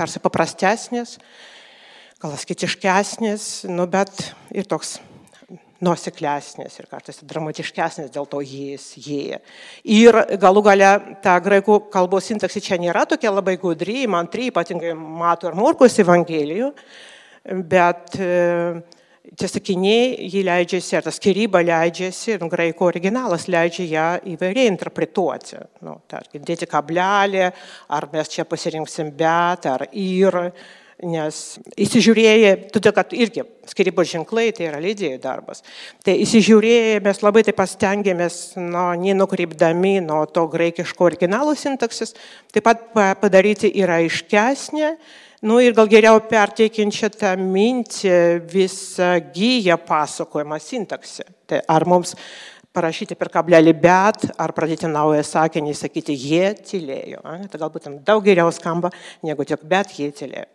tarsi 0.00 0.24
paprastesnis, 0.24 1.18
gal 2.24 2.32
asketiškesnis, 2.32 3.68
nu, 3.68 3.84
bet 3.92 4.30
ir 4.56 4.64
toks 4.64 4.96
nuoseklesnis 5.84 6.80
ir 6.80 6.88
kartais 6.90 7.20
dramatiškesnis 7.28 8.10
dėl 8.14 8.26
to 8.30 8.40
jis, 8.42 8.90
jie. 8.98 9.38
Ir 9.86 10.16
galų 10.40 10.64
gale 10.66 10.90
ta 11.22 11.36
graikų 11.42 11.84
kalbos 11.92 12.26
sintaksė 12.30 12.62
čia 12.64 12.80
nėra 12.82 13.06
tokia 13.08 13.32
labai 13.32 13.56
gudri, 13.60 14.02
man 14.10 14.30
tri 14.30 14.50
ypatingai 14.52 14.94
mato 14.98 15.50
ir 15.50 15.58
Morkos 15.58 15.98
Evangelijų, 16.02 16.72
bet 17.70 18.18
e, 18.18 18.32
tie 19.38 19.50
sakiniai 19.50 20.28
jį 20.32 20.42
leidžiasi, 20.48 20.96
ar 20.98 21.06
ta 21.06 21.14
skiryba 21.14 21.62
leidžiasi, 21.62 22.38
nu, 22.42 22.50
graikų 22.50 22.88
originalas 22.88 23.46
leidžia 23.50 23.86
ją 23.92 24.08
įvairiai 24.34 24.72
interpretuoti. 24.72 25.62
Nu, 25.86 25.98
tarkim, 26.10 26.42
dėti 26.48 26.68
kablelį, 26.70 27.46
ar 27.94 28.08
mes 28.12 28.34
čia 28.34 28.48
pasirinksim 28.48 29.14
bet, 29.18 29.70
ar 29.70 29.86
ir 29.92 30.40
nes 31.06 31.36
įsižiūrėję, 31.78 32.50
todėl 32.74 32.94
kad 32.96 33.12
irgi 33.14 33.44
skirybos 33.70 34.08
ženklai 34.10 34.48
tai 34.56 34.66
yra 34.66 34.80
leidėjų 34.82 35.20
darbas, 35.22 35.62
tai 36.02 36.16
įsižiūrėję 36.24 36.98
mes 37.04 37.22
labai 37.22 37.44
taip 37.46 37.58
pastengėmės, 37.60 38.58
nu, 38.58 38.84
nenukreipdami 39.04 39.98
nuo 40.02 40.24
to 40.26 40.46
graikiško 40.50 41.06
originalo 41.12 41.54
sintaksis, 41.58 42.16
taip 42.54 42.66
pat 42.66 42.84
padaryti 43.22 43.70
ir 43.78 43.92
aiškesnė, 43.94 44.92
nu 45.46 45.60
ir 45.62 45.76
gal 45.76 45.86
geriau 45.90 46.18
perteikiančią 46.26 47.12
tą 47.14 47.34
mintį 47.38 48.18
visą 48.50 49.14
gyją 49.34 49.78
pasakojimą 49.86 50.58
sintaksį. 50.62 51.28
Tai 51.48 51.62
ar 51.70 51.86
mums 51.88 52.16
parašyti 52.78 53.18
per 53.18 53.32
kablelį 53.34 53.74
bet, 53.82 54.28
ar 54.38 54.54
pradėti 54.56 54.88
naują 54.90 55.26
sakinį, 55.26 55.74
sakyti 55.76 56.14
jie 56.14 56.54
tylėjo. 56.62 57.24
Tai 57.50 57.60
galbūt 57.66 57.90
daug 58.06 58.22
geriau 58.24 58.54
skamba 58.54 58.94
negu 59.26 59.46
tik 59.48 59.66
bet 59.68 59.98
jie 59.98 60.12
tylėjo 60.14 60.46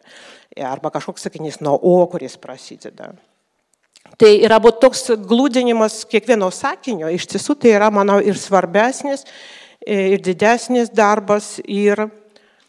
arba 0.62 0.92
kažkoks 0.94 1.26
sakinys 1.26 1.60
nuo 1.62 1.78
O, 1.82 2.06
kuris 2.08 2.38
prasideda. 2.38 3.14
Tai 4.20 4.30
yra 4.46 4.60
būt 4.62 4.82
toks 4.84 5.08
glūdinimas 5.26 6.04
kiekvieno 6.12 6.52
sakinio, 6.54 7.10
iš 7.10 7.26
tiesų 7.32 7.56
tai 7.58 7.74
yra, 7.78 7.90
manau, 7.94 8.20
ir 8.22 8.38
svarbesnis, 8.38 9.24
ir 9.88 10.22
didesnis 10.22 10.92
darbas, 10.94 11.56
ir 11.66 12.06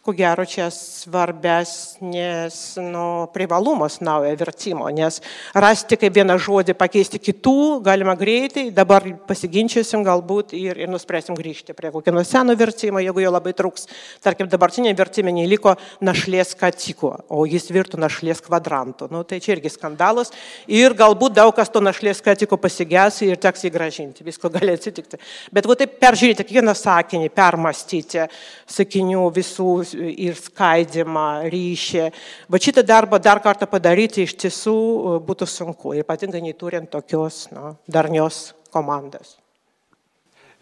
ko 0.04 0.12
gero 0.12 0.44
čia 0.44 0.66
svarbesnis 0.68 2.56
nu, 2.76 3.24
privalumas 3.32 4.02
naujo 4.04 4.36
vertimo, 4.36 4.84
nes 4.92 5.22
rasti 5.56 5.96
kaip 5.96 6.12
vieną 6.12 6.36
žodį 6.44 6.74
pakeisti 6.76 7.16
kitų 7.22 7.80
galima 7.86 8.12
greitai, 8.20 8.66
dabar 8.76 9.00
pasiginčysim 9.24 10.04
galbūt 10.04 10.52
ir, 10.58 10.76
ir 10.84 10.92
nuspręsim 10.92 11.32
grįžti 11.38 11.72
prie 11.72 11.88
kokio 11.94 12.12
nors 12.12 12.28
seno 12.28 12.52
vertimo, 12.52 13.00
jeigu 13.00 13.24
jo 13.24 13.32
labai 13.32 13.54
truks. 13.56 13.88
Tarkim, 14.20 14.50
dabartinė 14.52 14.92
vertimė 14.98 15.32
neliko 15.38 15.72
našlės 16.04 16.52
katiko, 16.60 17.14
o 17.32 17.46
jis 17.48 17.70
virtų 17.72 18.02
našlės 18.04 18.44
kvadrantų. 18.44 19.08
Nu, 19.08 19.24
tai 19.24 19.40
čia 19.40 19.56
irgi 19.56 19.72
skandalas 19.72 20.34
ir 20.68 20.92
galbūt 20.92 21.38
daug 21.40 21.54
kas 21.56 21.72
to 21.72 21.80
našlės 21.80 22.20
katiko 22.20 22.60
pasigės 22.60 23.22
ir 23.24 23.40
teks 23.40 23.64
jį 23.64 23.72
gražinti, 23.72 24.28
visko 24.28 24.52
gali 24.52 24.76
atsitikti. 24.76 25.16
Bet 25.48 25.64
va 25.64 25.80
taip 25.80 25.96
peržiūrėti 26.04 26.44
kiekvieną 26.44 26.76
sakinį, 26.76 27.32
permastyti 27.32 28.28
sakinių 28.68 29.24
visų 29.32 29.72
ir 29.94 30.36
skaidimą, 30.38 31.46
ryšį. 31.52 32.08
Bet 32.50 32.66
šitą 32.68 32.84
darbą 32.86 33.20
dar 33.22 33.40
kartą 33.44 33.68
padaryti 33.70 34.24
iš 34.26 34.36
tiesų 34.44 34.76
e, 34.76 35.16
būtų 35.26 35.48
sunku, 35.50 35.94
ypatingai 36.02 36.42
neturint 36.44 36.90
tokios 36.92 37.46
nu, 37.54 37.74
darnios 37.88 38.52
komandos. 38.74 39.36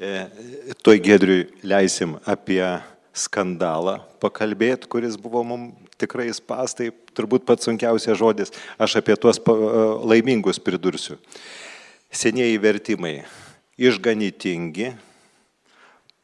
E, 0.01 0.27
Toj 0.83 1.01
gedriui 1.05 1.47
leisim 1.62 2.16
apie 2.27 2.64
skandalą 3.12 4.01
pakalbėti, 4.23 4.88
kuris 4.88 5.18
buvo 5.21 5.42
mums 5.45 5.77
tikrai 6.01 6.29
spastai, 6.35 6.90
turbūt 7.14 7.45
pats 7.47 7.68
sunkiausias 7.68 8.18
žodis. 8.18 8.53
Aš 8.81 8.99
apie 9.03 9.16
tuos 9.21 9.38
e, 9.38 9.55
laimingus 10.09 10.61
pridursiu. 10.62 11.18
Senieji 12.12 12.59
vertimai- 12.61 13.23
išganytingi, 13.88 14.92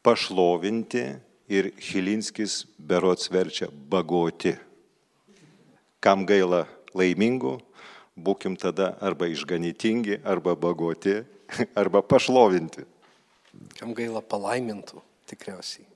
pašlovinti, 0.05 1.05
ir 1.49 1.71
Hilinskis 1.81 2.63
berots 2.77 3.31
verčia 3.33 3.67
bagoti. 3.69 4.53
Kam 5.99 6.23
gaila 6.29 6.63
laimingų, 6.95 7.57
būkim 8.15 8.55
tada 8.59 8.93
arba 9.03 9.27
išganytingi, 9.27 10.21
arba 10.23 10.55
bagoti, 10.55 11.19
arba 11.81 12.03
pašlovinti. 12.05 12.85
Kam 13.79 13.95
gaila 13.97 14.21
palaimintų, 14.21 15.01
tikriausiai. 15.29 15.87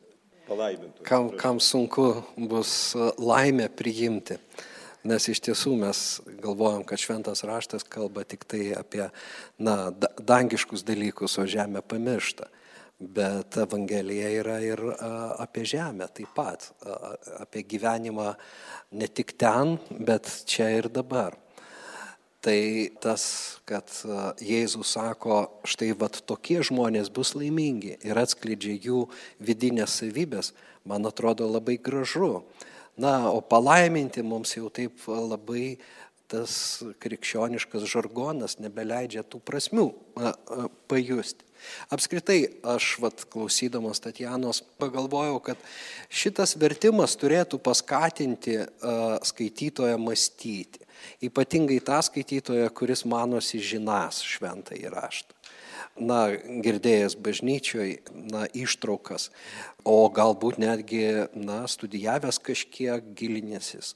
Palaimintų. 0.50 1.06
Kam, 1.08 1.30
kam 1.40 1.62
sunku 1.64 2.08
bus 2.36 2.92
e, 2.98 3.12
laimę 3.22 3.70
priimti. 3.72 4.40
Nes 5.08 5.26
iš 5.28 5.42
tiesų 5.44 5.76
mes 5.80 6.02
galvojam, 6.40 6.84
kad 6.88 7.00
šventas 7.00 7.44
raštas 7.48 7.84
kalba 7.84 8.24
tik 8.28 8.46
tai 8.48 8.70
apie 8.76 9.10
na, 9.60 9.92
dangiškus 10.20 10.84
dalykus, 10.88 11.36
o 11.40 11.48
žemę 11.48 11.84
pamiršta. 11.84 12.48
Bet 13.04 13.58
Evangelija 13.60 14.30
yra 14.32 14.60
ir 14.64 14.80
apie 15.44 15.66
žemę 15.68 16.08
taip 16.16 16.30
pat, 16.38 16.70
apie 17.44 17.66
gyvenimą 17.68 18.30
ne 18.96 19.08
tik 19.12 19.34
ten, 19.36 19.76
bet 19.92 20.30
čia 20.48 20.70
ir 20.78 20.88
dabar. 20.88 21.36
Tai 22.44 22.60
tas, 23.04 23.24
kad 23.68 23.92
Jėzus 24.44 24.96
sako, 24.96 25.40
štai 25.68 25.94
vad 26.00 26.22
tokie 26.28 26.62
žmonės 26.64 27.12
bus 27.12 27.34
laimingi 27.36 27.98
ir 28.04 28.20
atskleidžia 28.20 28.78
jų 28.84 29.06
vidinės 29.40 30.00
savybės, 30.00 30.54
man 30.88 31.08
atrodo 31.08 31.48
labai 31.48 31.78
gražu. 31.80 32.44
Na, 33.00 33.32
o 33.32 33.42
palaiminti 33.42 34.24
mums 34.24 34.56
jau 34.56 34.70
taip 34.70 35.08
labai 35.08 35.80
tas 36.34 36.82
krikščioniškas 37.04 37.86
žargonas 37.90 38.58
nebeleidžia 38.62 39.24
tų 39.30 39.42
prasmių 39.46 39.90
pajusti. 40.90 41.46
Apskritai, 41.94 42.40
aš 42.68 42.98
vat, 43.00 43.24
klausydamas 43.32 44.02
Tatjanos 44.04 44.64
pagalvojau, 44.82 45.38
kad 45.46 45.62
šitas 46.12 46.58
vertimas 46.60 47.16
turėtų 47.20 47.60
paskatinti 47.64 48.58
uh, 48.64 49.20
skaitytoją 49.24 50.00
mąstyti. 50.02 50.84
Ypatingai 51.24 51.80
tą 51.84 52.02
skaitytoją, 52.04 52.68
kuris 52.76 53.06
manosi 53.08 53.62
žinas 53.64 54.22
šventą 54.28 54.76
įraštą. 54.80 55.40
Na, 55.94 56.26
girdėjęs 56.34 57.14
bažnyčioj, 57.22 57.90
na, 58.34 58.48
ištraukas, 58.58 59.28
o 59.86 60.08
galbūt 60.10 60.58
netgi, 60.58 61.30
na, 61.38 61.64
studijavęs 61.70 62.40
kažkiek 62.42 63.12
gilinėsis 63.14 63.94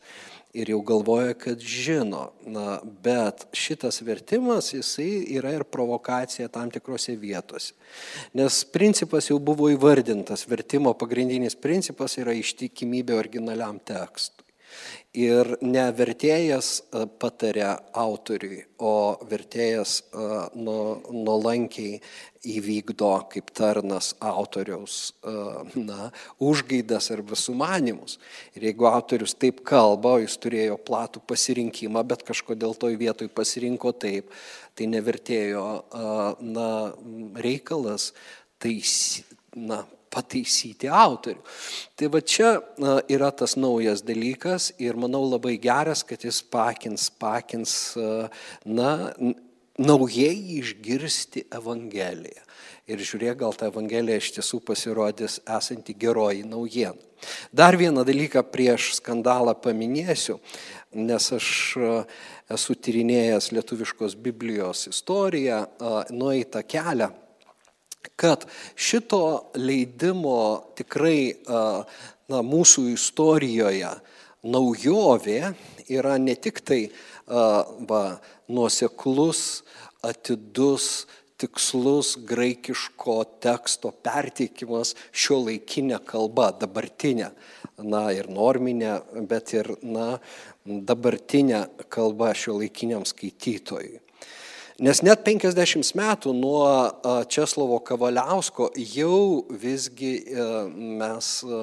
ir 0.53 0.71
jau 0.71 0.79
galvoja, 0.85 1.33
kad 1.37 1.59
žino. 1.59 2.31
Na, 2.45 2.79
bet 3.03 3.45
šitas 3.55 4.01
vertimas, 4.05 4.71
jisai 4.73 5.25
yra 5.37 5.53
ir 5.57 5.67
provokacija 5.67 6.47
tam 6.53 6.71
tikrose 6.73 7.15
vietose. 7.19 7.75
Nes 8.37 8.63
principas 8.73 9.29
jau 9.29 9.39
buvo 9.39 9.69
įvardintas, 9.73 10.47
vertimo 10.49 10.93
pagrindinis 10.97 11.57
principas 11.59 12.17
yra 12.21 12.35
ištikimybė 12.37 13.17
originaliam 13.19 13.79
tekstui. 13.79 14.46
Ir 15.17 15.47
ne 15.65 15.83
vertėjas 15.97 16.67
e, 16.77 17.05
patarė 17.17 17.71
autoriui, 17.97 18.59
o 18.77 19.17
vertėjas 19.25 19.95
e, 20.03 20.25
nuolankiai 20.59 21.95
įvykdo 22.45 23.09
kaip 23.31 23.49
tarnas 23.57 24.11
autoriaus 24.21 24.99
e, 25.25 25.33
na, 25.79 26.11
užgaidas 26.37 27.09
arba 27.15 27.39
sumanimus. 27.39 28.19
Ir 28.53 28.67
jeigu 28.69 28.85
autorius 28.91 29.33
taip 29.33 29.63
kalba, 29.65 30.19
jis 30.21 30.37
turėjo 30.43 30.77
platų 30.85 31.25
pasirinkimą, 31.25 32.05
bet 32.13 32.21
kažkodėl 32.27 32.77
toj 32.77 32.99
vietoj 33.01 33.33
pasirinko 33.33 33.95
taip, 33.97 34.29
tai 34.77 34.85
nevertėjo 34.91 35.65
na, 36.45 36.69
reikalas 37.41 38.11
taisyti 38.61 39.25
na, 39.57 39.81
pataisyti 40.13 40.89
autorių. 40.91 41.41
Tai 41.97 42.09
va 42.13 42.21
čia 42.21 42.55
yra 43.11 43.31
tas 43.35 43.57
naujas 43.59 44.03
dalykas 44.05 44.71
ir 44.81 44.99
manau 44.99 45.25
labai 45.27 45.57
geras, 45.61 46.03
kad 46.07 46.23
jis 46.25 46.41
pakins, 46.41 47.09
pakins, 47.09 47.95
na, 48.65 48.91
naujai 49.77 50.35
išgirsti 50.57 51.47
Evangeliją. 51.53 52.43
Ir 52.87 53.01
žiūrėk, 53.03 53.41
gal 53.41 53.51
ta 53.51 53.67
Evangelija 53.67 54.15
iš 54.21 54.31
tiesų 54.37 54.61
pasirodys 54.63 55.41
esanti 55.43 55.91
geroji 55.91 56.45
naujiena. 56.47 56.95
Dar 57.51 57.75
vieną 57.75 58.05
dalyką 58.07 58.45
prieš 58.47 58.93
skandalą 59.01 59.57
paminėsiu. 59.59 60.39
nes 60.93 61.31
aš 61.31 61.77
esu 62.49 62.75
tyrinėjęs 62.75 63.51
lietuviškos 63.51 64.15
Biblijos 64.15 64.87
istoriją, 64.87 65.65
nueitą 66.09 66.63
kelią, 66.63 67.11
kad 68.15 68.45
šito 68.75 69.51
leidimo 69.55 70.73
tikrai 70.77 71.35
na, 71.47 72.41
mūsų 72.43 72.87
istorijoje 72.93 73.91
naujovė 74.47 75.41
yra 75.91 76.17
ne 76.21 76.35
tik 76.35 76.61
tai 76.65 76.81
va, 77.27 78.03
nuoseklus, 78.47 79.63
atidus, 80.05 81.07
tikslus 81.37 82.15
graikiško 82.25 83.17
teksto 83.43 83.91
perteikimas 83.91 84.95
šio 85.11 85.43
laikinė 85.45 85.99
kalba, 86.05 86.49
dabartinė, 86.61 87.29
na 87.77 88.07
ir 88.15 88.29
norminė, 88.33 88.97
bet 89.29 89.53
ir, 89.53 89.69
na, 89.85 90.17
dabartinė 90.65 91.67
kalba 91.93 92.33
šio 92.37 92.57
laikiniam 92.63 93.05
skaitytojui. 93.05 94.06
Nes 94.77 94.99
net 95.01 95.23
50 95.25 95.95
metų 95.97 96.31
nuo 96.37 96.65
Česlovo 97.33 97.79
Kavaliausko 97.81 98.67
jau 98.77 99.47
visgi 99.49 100.11
e, 100.21 100.43
mes 100.99 101.29
e, 101.41 101.61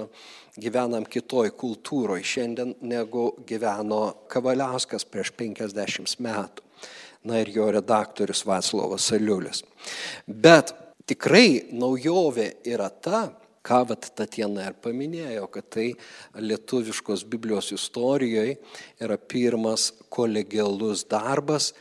gyvenam 0.59 1.07
kitoj 1.07 1.53
kultūroje 1.55 2.27
šiandien 2.27 2.73
negu 2.83 3.29
gyveno 3.47 4.01
Kavaliauskas 4.27 5.07
prieš 5.07 5.31
50 5.39 6.19
metų. 6.27 6.67
Na 7.31 7.39
ir 7.39 7.55
jo 7.55 7.69
redaktorius 7.71 8.43
Vaclovas 8.51 9.07
Saliulis. 9.13 9.63
Bet 10.27 10.75
tikrai 11.07 11.71
naujovė 11.71 12.51
yra 12.67 12.91
ta, 12.91 13.29
ką 13.63 13.83
vat 13.95 14.11
Tatjana 14.19 14.73
ir 14.73 14.79
paminėjo, 14.83 15.47
kad 15.55 15.71
tai 15.79 15.89
lietuviškos 16.35 17.23
Biblijos 17.31 17.71
istorijoje 17.79 18.59
yra 18.99 19.23
pirmas 19.23 19.93
kolegialus 20.11 21.07
darbas 21.07 21.77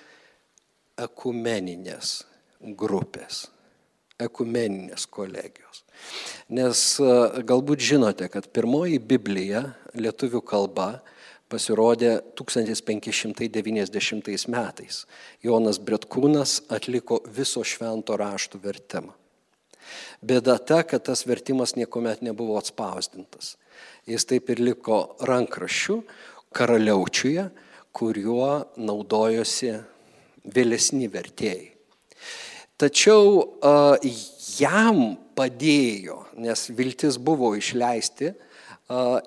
ekumeninės 1.04 2.24
grupės, 2.80 3.50
ekumeninės 4.22 5.08
kolegijos. 5.12 5.84
Nes 6.54 7.00
e, 7.00 7.04
galbūt 7.48 7.80
žinote, 7.84 8.28
kad 8.32 8.48
pirmoji 8.56 9.00
Biblija 9.00 9.74
lietuvių 9.96 10.42
kalba 10.46 11.02
pasirodė 11.52 12.22
1590 12.40 14.48
metais. 14.50 15.06
Jonas 15.44 15.80
Bretkūnas 15.80 16.62
atliko 16.74 17.22
viso 17.30 17.64
švento 17.68 18.18
rašto 18.18 18.58
vertimą. 18.64 19.14
Bėda 20.24 20.58
ta, 20.64 20.84
kad 20.88 21.04
tas 21.10 21.26
vertimas 21.28 21.76
niekuomet 21.76 22.22
nebuvo 22.24 22.58
atspausdintas. 22.58 23.58
Jis 24.08 24.26
taip 24.30 24.50
ir 24.54 24.60
liko 24.64 25.16
rankraščių 25.28 26.04
karaliaučiuje, 26.56 27.50
kuriuo 27.94 28.66
naudojosi 28.80 29.74
vėlesni 30.44 31.08
vertėjai. 31.12 31.70
Tačiau 32.80 33.54
jam 34.60 35.04
padėjo, 35.38 36.18
nes 36.42 36.66
viltis 36.76 37.20
buvo 37.22 37.54
išleisti 37.56 38.34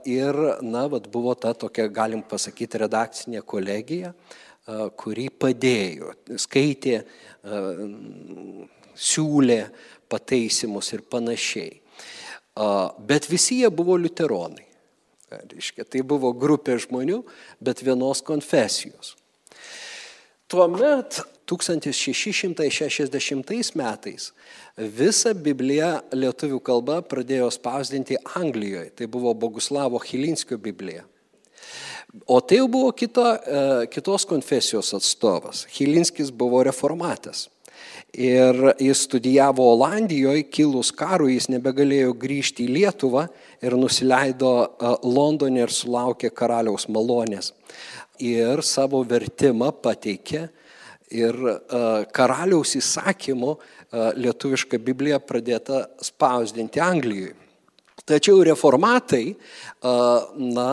ir, 0.06 0.40
na, 0.66 0.82
vat, 0.92 1.06
buvo 1.10 1.32
ta 1.38 1.54
tokia, 1.56 1.86
galim 1.88 2.22
pasakyti, 2.26 2.82
redakcinė 2.84 3.40
kolegija, 3.46 4.12
kuri 4.98 5.28
padėjo, 5.30 6.12
skaitė, 6.42 7.00
siūlė 8.96 9.60
pataisimus 10.10 10.92
ir 10.96 11.04
panašiai. 11.06 11.80
Bet 13.08 13.28
visi 13.30 13.62
jie 13.62 13.70
buvo 13.70 13.96
liuteronai. 14.00 14.66
Reiškia, 15.26 15.84
tai 15.90 16.04
buvo 16.06 16.30
grupė 16.38 16.76
žmonių, 16.82 17.22
bet 17.62 17.82
vienos 17.82 18.22
konfesijos. 18.26 19.16
Tuomet 20.46 21.22
1660 21.46 23.74
metais 23.74 24.32
visą 24.78 25.34
Bibliją 25.34 26.00
lietuvių 26.14 26.60
kalba 26.62 27.02
pradėjo 27.02 27.50
spausdinti 27.50 28.14
Anglijoje. 28.38 28.90
Tai 28.94 29.06
buvo 29.10 29.34
Boguslavo 29.34 29.98
Hilinskio 29.98 30.54
Biblija. 30.58 31.02
O 32.30 32.40
tai 32.40 32.56
jau 32.60 32.68
buvo 32.70 32.92
kita, 32.94 33.34
e, 33.34 33.86
kitos 33.90 34.26
konfesijos 34.26 34.94
atstovas. 34.94 35.66
Hilinskis 35.66 36.30
buvo 36.30 36.62
reformatas. 36.62 37.48
Ir 38.14 38.74
jis 38.78 39.02
studijavo 39.04 39.72
Olandijoje, 39.72 40.42
kilus 40.46 40.92
karui 40.94 41.34
jis 41.34 41.48
nebegalėjo 41.52 42.14
grįžti 42.14 42.64
į 42.64 42.72
Lietuvą 42.78 43.28
ir 43.66 43.72
nusileido 43.74 44.62
e, 44.62 44.66
Londone 45.02 45.60
ir 45.66 45.70
sulaukė 45.74 46.30
karaliaus 46.30 46.86
malonės 46.86 47.50
ir 48.22 48.62
savo 48.64 49.02
vertimą 49.06 49.72
pateikė 49.82 50.46
ir 51.14 51.36
e, 51.46 51.56
karaliaus 52.14 52.74
įsakymu 52.78 53.52
e, 53.54 53.58
lietuviška 54.22 54.78
Biblija 54.82 55.20
pradėta 55.22 55.84
spausdinti 56.02 56.82
Anglijoje. 56.82 57.34
Tačiau 58.06 58.42
reformatai, 58.46 59.26
e, 59.34 59.94
na, 60.56 60.72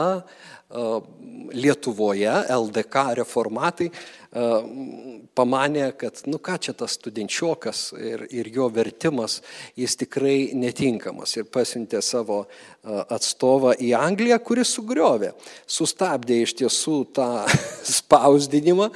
Lietuvoje, 1.54 2.32
LDK 2.50 3.02
reformatai, 3.20 3.92
pamanė, 4.34 5.92
kad, 5.98 6.24
nu 6.26 6.40
ką 6.42 6.56
čia 6.66 6.74
tas 6.78 6.96
studenčiokas 6.98 7.92
ir, 7.98 8.26
ir 8.34 8.50
jo 8.54 8.66
vertimas, 8.74 9.42
jis 9.78 9.96
tikrai 10.00 10.54
netinkamas 10.58 11.36
ir 11.38 11.46
pasiuntė 11.54 12.02
savo 12.02 12.44
atstovą 12.84 13.76
į 13.78 13.94
Angliją, 13.98 14.40
kuris 14.42 14.74
sugriovė, 14.74 15.34
sustabdė 15.70 16.42
iš 16.44 16.56
tiesų 16.64 16.98
tą 17.14 17.30
spausdinimą 17.98 18.90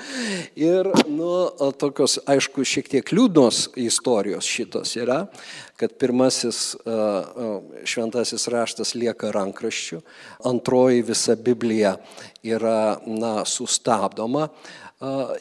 ir, 0.58 0.90
nu, 1.06 1.32
tokios, 1.78 2.18
aišku, 2.26 2.66
šiek 2.66 2.90
tiek 2.96 3.14
liūdnos 3.14 3.68
istorijos 3.78 4.50
šitos 4.50 4.96
yra, 4.98 5.26
kad 5.78 5.94
pirmasis 6.02 6.74
šventasis 7.86 8.48
raštas 8.50 8.96
lieka 8.98 9.30
rankraščių, 9.36 10.02
antroji 10.50 11.06
visa 11.06 11.38
Biblija 11.38 11.96
yra, 12.42 12.98
na, 13.06 13.44
sustabdoma. 13.46 14.50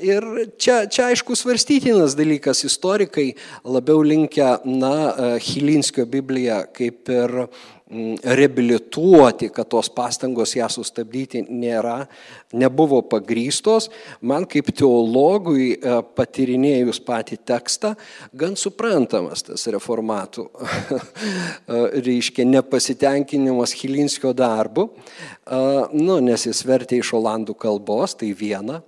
Ir 0.04 0.24
čia, 0.60 0.82
čia 0.84 1.06
aišku 1.14 1.32
svarstytinas 1.32 2.12
dalykas, 2.18 2.60
istorikai 2.68 3.30
labiau 3.64 4.02
linkę, 4.04 4.50
na, 4.68 4.92
Hilinskio 5.40 6.04
Bibliją 6.04 6.58
kaip 6.76 7.08
ir 7.08 7.46
Mm, 7.90 8.16
reabilituoti, 8.22 9.46
kad 9.54 9.68
tos 9.70 9.86
pastangos 9.94 10.56
ją 10.56 10.66
sustabdyti 10.66 11.44
nėra, 11.46 12.08
nebuvo 12.50 12.98
pagrystos. 13.06 13.86
Man 14.26 14.42
kaip 14.50 14.72
teologui 14.74 15.68
patirinėjus 16.18 16.98
patį 17.06 17.38
tekstą, 17.46 17.92
gan 18.34 18.58
suprantamas 18.58 19.46
tas 19.46 19.68
reformatų, 19.70 20.48
reiškia, 22.08 22.48
nepasitenkinimas 22.56 23.76
Hilinskio 23.78 24.34
darbu, 24.34 24.88
nu, 25.94 26.18
nes 26.26 26.48
jis 26.50 26.66
vertė 26.66 26.98
iš 26.98 27.14
olandų 27.20 27.54
kalbos, 27.54 28.18
tai 28.18 28.34
viena. 28.34 28.82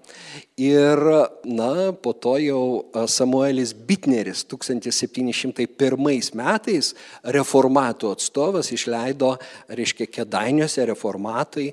Ir, 0.58 0.98
na, 1.46 1.92
po 1.94 2.10
to 2.18 2.34
jau 2.42 2.90
Samuelis 3.06 3.70
Bitneris 3.70 4.42
1701 4.50 6.34
metais 6.34 6.88
reformatų 7.22 8.10
atstovas 8.16 8.72
išleido, 8.74 9.36
reiškia, 9.70 10.08
kedainiuose 10.10 10.82
reformatai, 10.90 11.68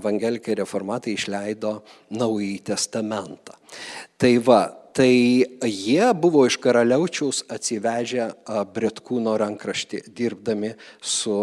evangelikai 0.00 0.56
reformatai 0.62 1.18
išleido 1.18 1.82
Naująjį 2.16 2.58
testamentą. 2.72 3.60
Tai 4.16 4.32
va, 4.48 4.62
tai 4.96 5.12
jie 5.66 6.06
buvo 6.18 6.44
iš 6.48 6.56
karaliaučiaus 6.62 7.44
atsivežę 7.52 8.30
Bretkūno 8.74 9.36
rankraštį, 9.40 10.02
dirbdami 10.16 10.74
su 11.00 11.36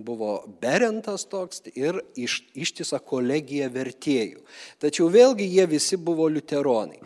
buvo 0.06 0.36
Berentas 0.62 1.24
toks 1.26 1.64
ir 1.74 1.98
iš, 2.14 2.44
ištisa 2.54 3.00
kolegija 3.02 3.70
vertėjų. 3.74 4.44
Tačiau 4.82 5.08
vėlgi 5.10 5.48
jie 5.50 5.66
visi 5.70 5.98
buvo 5.98 6.28
liuteronai. 6.30 7.00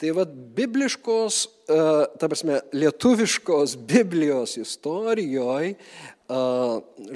Tai 0.00 0.14
vad 0.16 0.32
bibliškos, 0.56 1.44
ta 1.66 2.28
prasme, 2.28 2.60
lietuviškos 2.76 3.76
Biblijos 3.88 4.56
istorijoje 4.60 5.74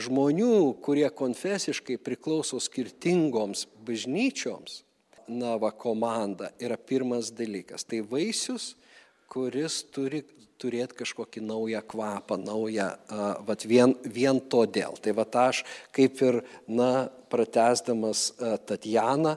žmonių, 0.04 0.56
kurie 0.84 1.08
konfesiškai 1.08 1.96
priklauso 2.04 2.60
skirtingoms 2.60 3.66
bažnyčioms, 3.86 4.82
na, 5.28 5.56
va, 5.60 5.72
komanda 5.72 6.52
yra 6.60 6.76
pirmas 6.76 7.32
dalykas. 7.32 7.84
Tai 7.88 8.02
vaisius, 8.08 8.74
kuris 9.28 9.82
turi 9.92 10.24
turėti 10.58 10.96
kažkokį 10.98 11.42
naują 11.46 11.82
kvapą, 11.86 12.38
naują, 12.42 12.88
vat 13.46 13.64
vien, 13.68 13.94
vien 14.02 14.40
todėl. 14.40 14.96
Tai 15.00 15.14
va 15.14 15.26
aš 15.44 15.62
kaip 15.94 16.18
ir, 16.24 16.40
na, 16.66 17.08
pratesdamas 17.28 18.32
Tatjaną, 18.66 19.36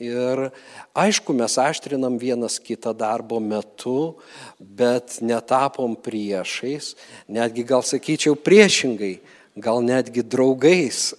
Ir 0.00 0.48
aišku, 0.96 1.34
mes 1.36 1.58
aštrinam 1.60 2.16
vienas 2.16 2.56
kitą 2.56 2.94
darbo 2.96 3.36
metu, 3.36 4.16
bet 4.56 5.18
netapom 5.20 5.92
priešais, 5.92 6.94
netgi 7.28 7.66
gal 7.68 7.84
sakyčiau 7.84 8.32
priešingai, 8.32 9.18
gal 9.60 9.84
netgi 9.84 10.24
draugais. 10.24 11.12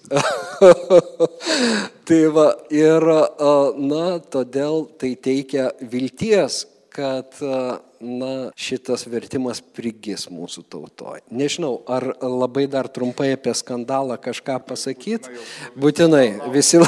tai 2.10 2.22
va, 2.34 2.50
ir, 2.74 3.06
na, 3.78 4.18
todėl 4.34 4.88
tai 4.98 5.14
teikia 5.14 5.70
vilties, 5.78 6.66
kad 6.92 7.38
na, 8.02 8.34
šitas 8.58 9.06
vertimas 9.06 9.62
prigis 9.62 10.26
mūsų 10.34 10.66
tautoje. 10.74 11.22
Nežinau, 11.30 11.78
ar 11.86 12.16
labai 12.18 12.66
dar 12.66 12.90
trumpai 12.90 13.36
apie 13.38 13.54
skandalą 13.56 14.18
kažką 14.18 14.58
pasakyti? 14.66 15.38
Būtinai, 15.78 16.42
visi. 16.50 16.82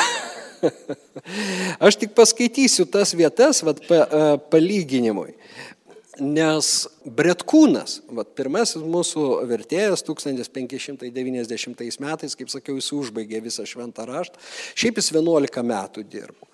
Aš 1.86 2.00
tik 2.02 2.16
paskaitysiu 2.18 2.88
tas 2.92 3.14
vietas, 3.18 3.62
vat, 3.66 3.82
pa, 3.90 4.38
palyginimui. 4.54 5.36
Nes 6.22 6.72
Bretkūnas, 7.10 8.04
vat, 8.14 8.36
pirmasis 8.38 8.84
mūsų 8.86 9.28
vertėjas 9.50 10.06
1590 10.06 12.04
metais, 12.04 12.36
kaip 12.38 12.52
sakiau, 12.54 12.78
jis 12.78 12.92
užbaigė 12.94 13.42
visą 13.48 13.66
šventą 13.66 14.06
raštą, 14.06 14.38
šiaip 14.78 15.02
jis 15.02 15.10
11 15.16 15.66
metų 15.74 16.06
dirbo 16.06 16.52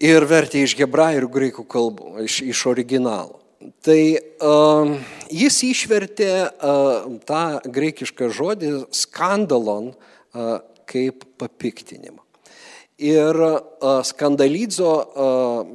ir 0.00 0.26
vertė 0.26 0.64
iš 0.64 0.76
hebrajų 0.78 1.22
ir 1.22 1.28
graikų 1.30 1.64
kalbų, 1.70 2.14
iš, 2.24 2.40
iš 2.42 2.64
originalo. 2.70 3.40
Tai 3.84 4.00
uh, 4.44 4.90
jis 5.32 5.60
išvertė 5.64 6.32
uh, 6.44 7.06
tą 7.24 7.44
graikišką 7.64 8.28
žodį 8.34 8.72
skandalon 8.92 9.92
uh, 9.94 10.58
kaip 10.90 11.24
papiktinimą. 11.40 12.23
Ir 13.02 13.38
skandalidzo 14.06 14.90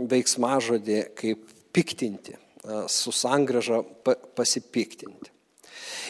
veiksmažodį 0.07 1.01
kaip 1.19 1.41
piktinti, 1.75 2.37
su 2.87 3.11
sangraža 3.11 3.81
pa, 4.03 4.15
pasipiktinti. 4.37 5.31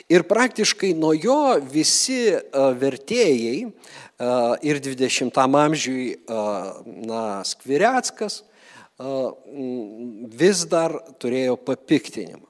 Ir 0.09 0.25
praktiškai 0.29 0.91
nuo 0.97 1.11
jo 1.13 1.57
visi 1.69 2.33
vertėjai 2.53 3.57
ir 4.65 4.81
20 4.85 5.41
amžiui, 5.45 6.05
na, 7.05 7.23
Skviriackas 7.45 8.41
vis 10.41 10.65
dar 10.69 10.97
turėjo 11.21 11.57
papiktinimą. 11.61 12.48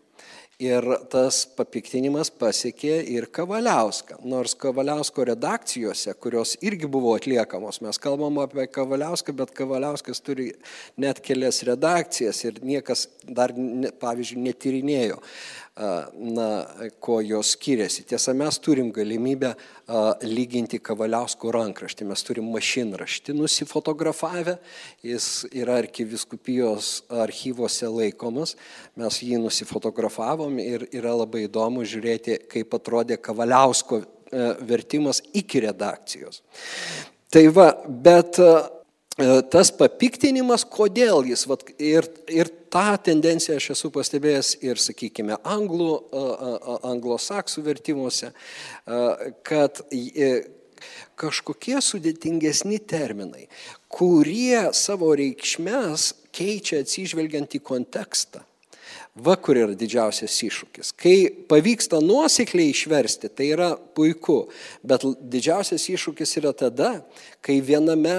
Ir 0.60 0.84
tas 1.08 1.46
papiktinimas 1.56 2.28
pasiekė 2.36 2.98
ir 3.14 3.30
Kavaliauską. 3.32 4.18
Nors 4.28 4.58
Kavaliausko 4.60 5.24
redakcijose, 5.30 6.12
kurios 6.20 6.58
irgi 6.60 6.90
buvo 6.92 7.14
atliekamos, 7.16 7.80
mes 7.86 8.00
kalbam 8.04 8.42
apie 8.44 8.66
Kavaliauską, 8.68 9.32
bet 9.40 9.54
Kavaliauskas 9.56 10.20
turi 10.20 10.50
net 11.00 11.22
kelias 11.24 11.62
redakcijas 11.64 12.44
ir 12.44 12.60
niekas 12.60 13.06
dar, 13.24 13.56
pavyzdžiui, 14.04 14.44
netyrinėjo 14.50 15.22
na, 15.80 16.66
ko 17.00 17.20
jos 17.24 17.54
skiriasi. 17.56 18.04
Tiesa, 18.08 18.34
mes 18.36 18.60
turim 18.60 18.90
galimybę 18.92 19.54
lyginti 20.28 20.80
Kavaliausko 20.84 21.54
rankraštį, 21.56 22.08
mes 22.10 22.24
turim 22.28 22.50
mašinraštį 22.54 23.36
nusifotografavę, 23.38 24.58
jis 25.06 25.48
yra 25.56 25.78
arkiviskupijos 25.80 26.92
archyvose 27.24 27.88
laikomas, 27.94 28.56
mes 29.00 29.22
jį 29.24 29.40
nusifotografavom 29.46 30.60
ir 30.64 30.88
yra 30.92 31.16
labai 31.22 31.46
įdomu 31.48 31.86
žiūrėti, 31.88 32.42
kaip 32.52 32.76
atrodė 32.76 33.20
Kavaliausko 33.24 34.02
e, 34.02 34.06
vertimas 34.68 35.24
iki 35.32 35.64
redakcijos. 35.64 36.44
Tai 37.30 37.46
va, 37.54 37.72
bet 37.88 38.42
tas 39.52 39.72
papiktinimas, 39.76 40.64
kodėl 40.68 41.28
jis, 41.28 41.46
vat, 41.50 41.66
ir, 41.82 42.08
ir 42.32 42.50
tą 42.72 42.94
tendenciją 43.04 43.58
aš 43.60 43.72
esu 43.76 43.92
pastebėjęs 43.94 44.54
ir, 44.66 44.80
sakykime, 44.80 45.40
anglų, 45.44 45.92
anglosaksų 46.88 47.64
vertimuose, 47.66 48.32
kad 49.48 49.82
e, 49.92 50.30
kažkokie 51.20 51.80
sudėtingesni 51.84 52.80
terminai, 52.80 53.48
kurie 53.92 54.70
savo 54.78 55.12
reikšmės 55.20 56.14
keičia 56.36 56.84
atsižvelgiant 56.86 57.58
į 57.58 57.64
kontekstą. 57.66 58.46
Va 59.18 59.34
kur 59.42 59.58
yra 59.58 59.74
didžiausias 59.76 60.36
iššūkis. 60.46 60.92
Kai 60.96 61.16
pavyksta 61.50 61.98
nuosekliai 62.04 62.70
išversti, 62.70 63.32
tai 63.34 63.50
yra 63.56 63.72
puiku, 63.98 64.44
bet 64.86 65.04
didžiausias 65.34 65.88
iššūkis 65.92 66.36
yra 66.40 66.54
tada, 66.56 66.92
kai 67.44 67.58
viename 67.66 68.14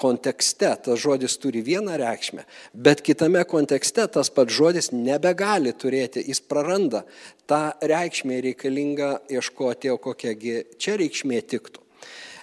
kontekste 0.00 0.72
tas 0.88 0.98
žodis 1.04 1.36
turi 1.38 1.62
vieną 1.66 1.98
reikšmę, 2.00 2.46
bet 2.74 3.04
kitame 3.04 3.44
kontekste 3.46 4.08
tas 4.08 4.32
pats 4.34 4.56
žodis 4.56 4.90
nebegali 4.96 5.76
turėti, 5.76 6.24
jis 6.26 6.40
praranda 6.40 7.04
tą 7.46 7.62
reikšmę 7.84 8.40
reikalingą 8.48 9.12
ieškoti, 9.36 9.92
o 9.92 10.00
kokiagi 10.00 10.62
čia 10.80 10.96
reikšmė 10.98 11.44
tiktų. 11.44 11.83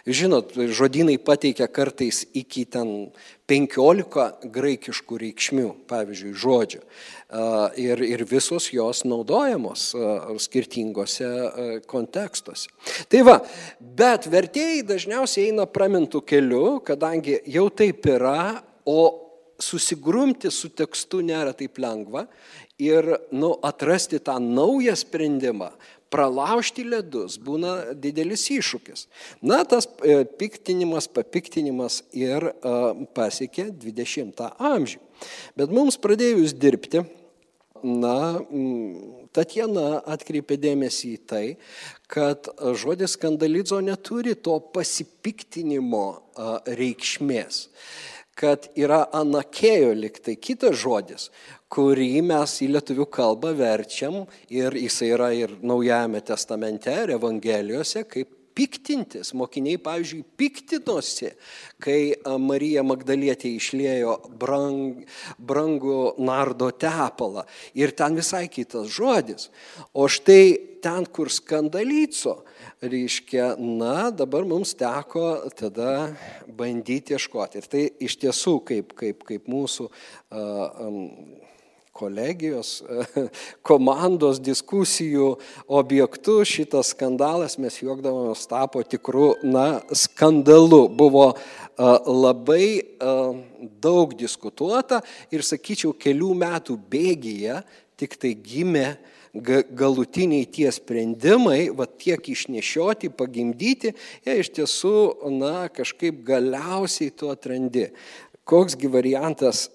Žinot, 0.08 0.56
žodynai 0.74 1.20
pateikia 1.22 1.68
kartais 1.70 2.24
iki 2.34 2.64
ten 2.66 3.12
15 3.52 4.47
graikiškų 4.49 5.20
reikšmių, 5.22 5.68
pavyzdžiui, 5.91 6.32
žodžių. 6.41 6.82
Ir, 7.82 8.02
ir 8.08 8.24
visos 8.26 8.72
jos 8.74 9.04
naudojamos 9.06 9.91
skirtingose 10.41 11.30
kontekstuose. 11.91 12.72
Tai 13.12 13.22
va, 13.28 13.38
bet 13.80 14.26
vertėjai 14.32 14.82
dažniausiai 14.89 15.52
eina 15.52 15.68
pramintų 15.70 16.24
keliu, 16.26 16.80
kadangi 16.86 17.38
jau 17.45 17.68
taip 17.70 18.08
yra, 18.10 18.64
o 18.86 19.02
susigrumti 19.62 20.49
su 20.52 20.72
tekstu 20.74 21.22
nėra 21.22 21.54
taip 21.54 21.78
lengva 21.82 22.26
ir 22.82 23.06
nu, 23.30 23.54
atrasti 23.62 24.20
tą 24.20 24.39
naują 24.41 24.95
sprendimą, 24.97 25.70
pralaužti 26.12 26.84
ledus 26.88 27.38
būna 27.41 27.93
didelis 27.95 28.43
iššūkis. 28.51 29.07
Na, 29.41 29.62
tas 29.68 29.88
e, 30.03 30.22
piktinimas, 30.26 31.07
papiktinimas 31.12 32.01
ir 32.12 32.51
e, 32.51 32.76
pasiekė 33.16 33.70
20 33.82 34.45
amžių. 34.72 35.01
Bet 35.57 35.74
mums 35.74 35.99
pradėjus 36.01 36.55
dirbti, 36.57 37.05
na, 37.82 38.16
Tatjana 39.32 40.01
atkreipė 40.12 40.57
dėmesį 40.59 41.09
į 41.16 41.20
tai, 41.24 41.45
kad 42.12 42.49
žodis 42.76 43.16
skandalizo 43.16 43.80
neturi 43.80 44.34
to 44.36 44.57
pasipiktinimo 44.76 46.03
reikšmės 46.68 47.62
kad 48.42 48.68
yra 48.80 49.04
anakėjo 49.14 49.94
liktai 49.98 50.36
kitas 50.42 50.80
žodis, 50.82 51.30
kurį 51.72 52.24
mes 52.26 52.58
į 52.66 52.72
lietuvių 52.76 53.08
kalbą 53.14 53.54
verčiam 53.56 54.24
ir 54.52 54.76
jisai 54.76 55.12
yra 55.14 55.32
ir 55.38 55.54
Naujajame 55.62 56.24
testamente, 56.26 56.94
ir 57.04 57.14
Evangelijose, 57.16 58.04
kaip 58.10 58.38
piktintis. 58.58 59.32
Mokiniai, 59.38 59.80
pavyzdžiui, 59.82 60.26
piktinosi, 60.38 61.32
kai 61.82 62.14
Marija 62.42 62.84
Magdalietė 62.86 63.54
išlėjo 63.58 64.18
brang, 64.42 65.06
brangų 65.39 66.02
nardo 66.22 66.72
tepalą. 66.72 67.46
Ir 67.78 67.96
ten 67.98 68.18
visai 68.20 68.48
kitas 68.52 68.92
žodis. 68.92 69.50
O 69.94 70.10
štai 70.12 70.44
ten, 70.84 71.08
kur 71.08 71.32
skandalyco, 71.32 72.42
reiškia, 72.82 73.56
na, 73.60 74.10
dabar 74.10 74.46
mums 74.48 74.74
teko 74.78 75.26
tada 75.58 76.16
bandyti 76.58 77.16
ieškoti. 77.16 77.62
Ir 77.62 77.70
tai 77.70 77.84
iš 78.02 78.18
tiesų, 78.24 78.56
kaip, 78.66 78.96
kaip, 78.98 79.26
kaip 79.28 79.50
mūsų 79.52 79.88
uh, 79.88 80.88
um, 80.88 81.02
kolegijos, 82.02 82.82
komandos 83.70 84.41
diskusijų 84.43 85.36
objektu 85.70 86.41
šitas 86.47 86.95
skandalas, 86.95 87.60
mes 87.62 87.78
juokdavomės, 87.84 88.47
tapo 88.49 88.82
tikrų, 88.82 89.30
na, 89.45 89.68
skandalu. 89.93 90.88
Buvo 90.89 91.32
labai 91.78 92.84
daug 93.82 94.18
diskutuota 94.18 95.02
ir, 95.34 95.45
sakyčiau, 95.45 95.93
kelių 95.97 96.34
metų 96.41 96.78
bėgyje 96.91 97.62
tik 98.02 98.18
tai 98.18 98.34
gimė 98.34 98.89
galutiniai 99.34 100.45
tie 100.45 100.68
sprendimai, 100.72 101.70
va 101.72 101.86
tiek 101.88 102.20
išnešioti, 102.20 103.12
pagimdyti, 103.16 103.93
jie 104.26 104.36
iš 104.41 104.52
tiesų, 104.58 104.97
na, 105.38 105.70
kažkaip 105.72 106.20
galiausiai 106.28 107.14
tu 107.16 107.32
atrandi. 107.32 107.89
Koksgi 108.43 108.89
variantas 108.91 109.70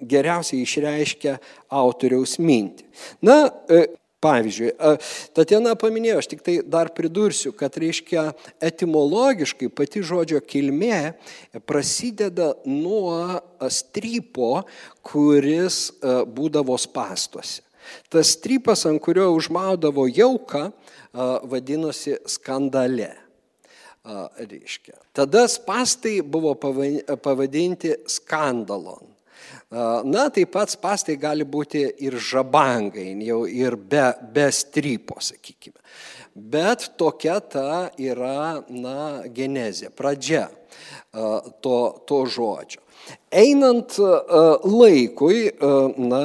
geriausiai 0.00 0.64
išreiškia 0.64 1.38
autoriaus 1.80 2.38
mintį. 2.42 2.86
Na, 3.26 3.42
e, 3.68 3.86
Pavyzdžiui, 4.20 4.74
Tatjana 5.32 5.72
paminėjo, 5.80 6.18
aš 6.20 6.26
tik 6.28 6.42
tai 6.44 6.58
dar 6.60 6.90
pridursiu, 6.92 7.54
kad 7.56 7.72
reiškia 7.80 8.26
etimologiškai 8.68 9.70
pati 9.72 10.02
žodžio 10.04 10.42
kilmė 10.44 11.14
prasideda 11.64 12.50
nuo 12.68 13.40
strypo, 13.72 14.66
kuris 15.00 15.86
būdavo 16.04 16.76
spastuose. 16.80 17.64
Tas 18.12 18.34
strypas, 18.36 18.84
ant 18.86 19.00
kurio 19.02 19.30
užmaudavo 19.32 20.04
jauką, 20.12 20.66
vadinosi 21.48 22.18
skandale. 22.28 23.14
Reiškia. 24.04 25.00
Tada 25.16 25.46
spastai 25.48 26.20
buvo 26.24 26.54
pavadinti 26.60 27.96
skandalon. 28.08 29.09
Na, 29.70 30.24
taip 30.34 30.50
pat 30.50 30.72
spastai 30.72 31.14
gali 31.14 31.44
būti 31.46 31.84
ir 32.02 32.16
žabangai, 32.18 33.12
jau 33.22 33.44
ir 33.46 33.76
be, 33.78 34.02
be 34.34 34.48
strypo, 34.50 35.20
sakykime. 35.22 35.78
Bet 36.34 36.88
tokia 36.98 37.36
ta 37.38 37.90
yra, 37.94 38.64
na, 38.66 39.22
genezė, 39.30 39.92
pradžia 39.94 40.48
to, 41.62 41.76
to 42.02 42.18
žodžio. 42.26 42.82
Einant 43.30 43.94
laikui, 44.66 45.46
na, 46.02 46.24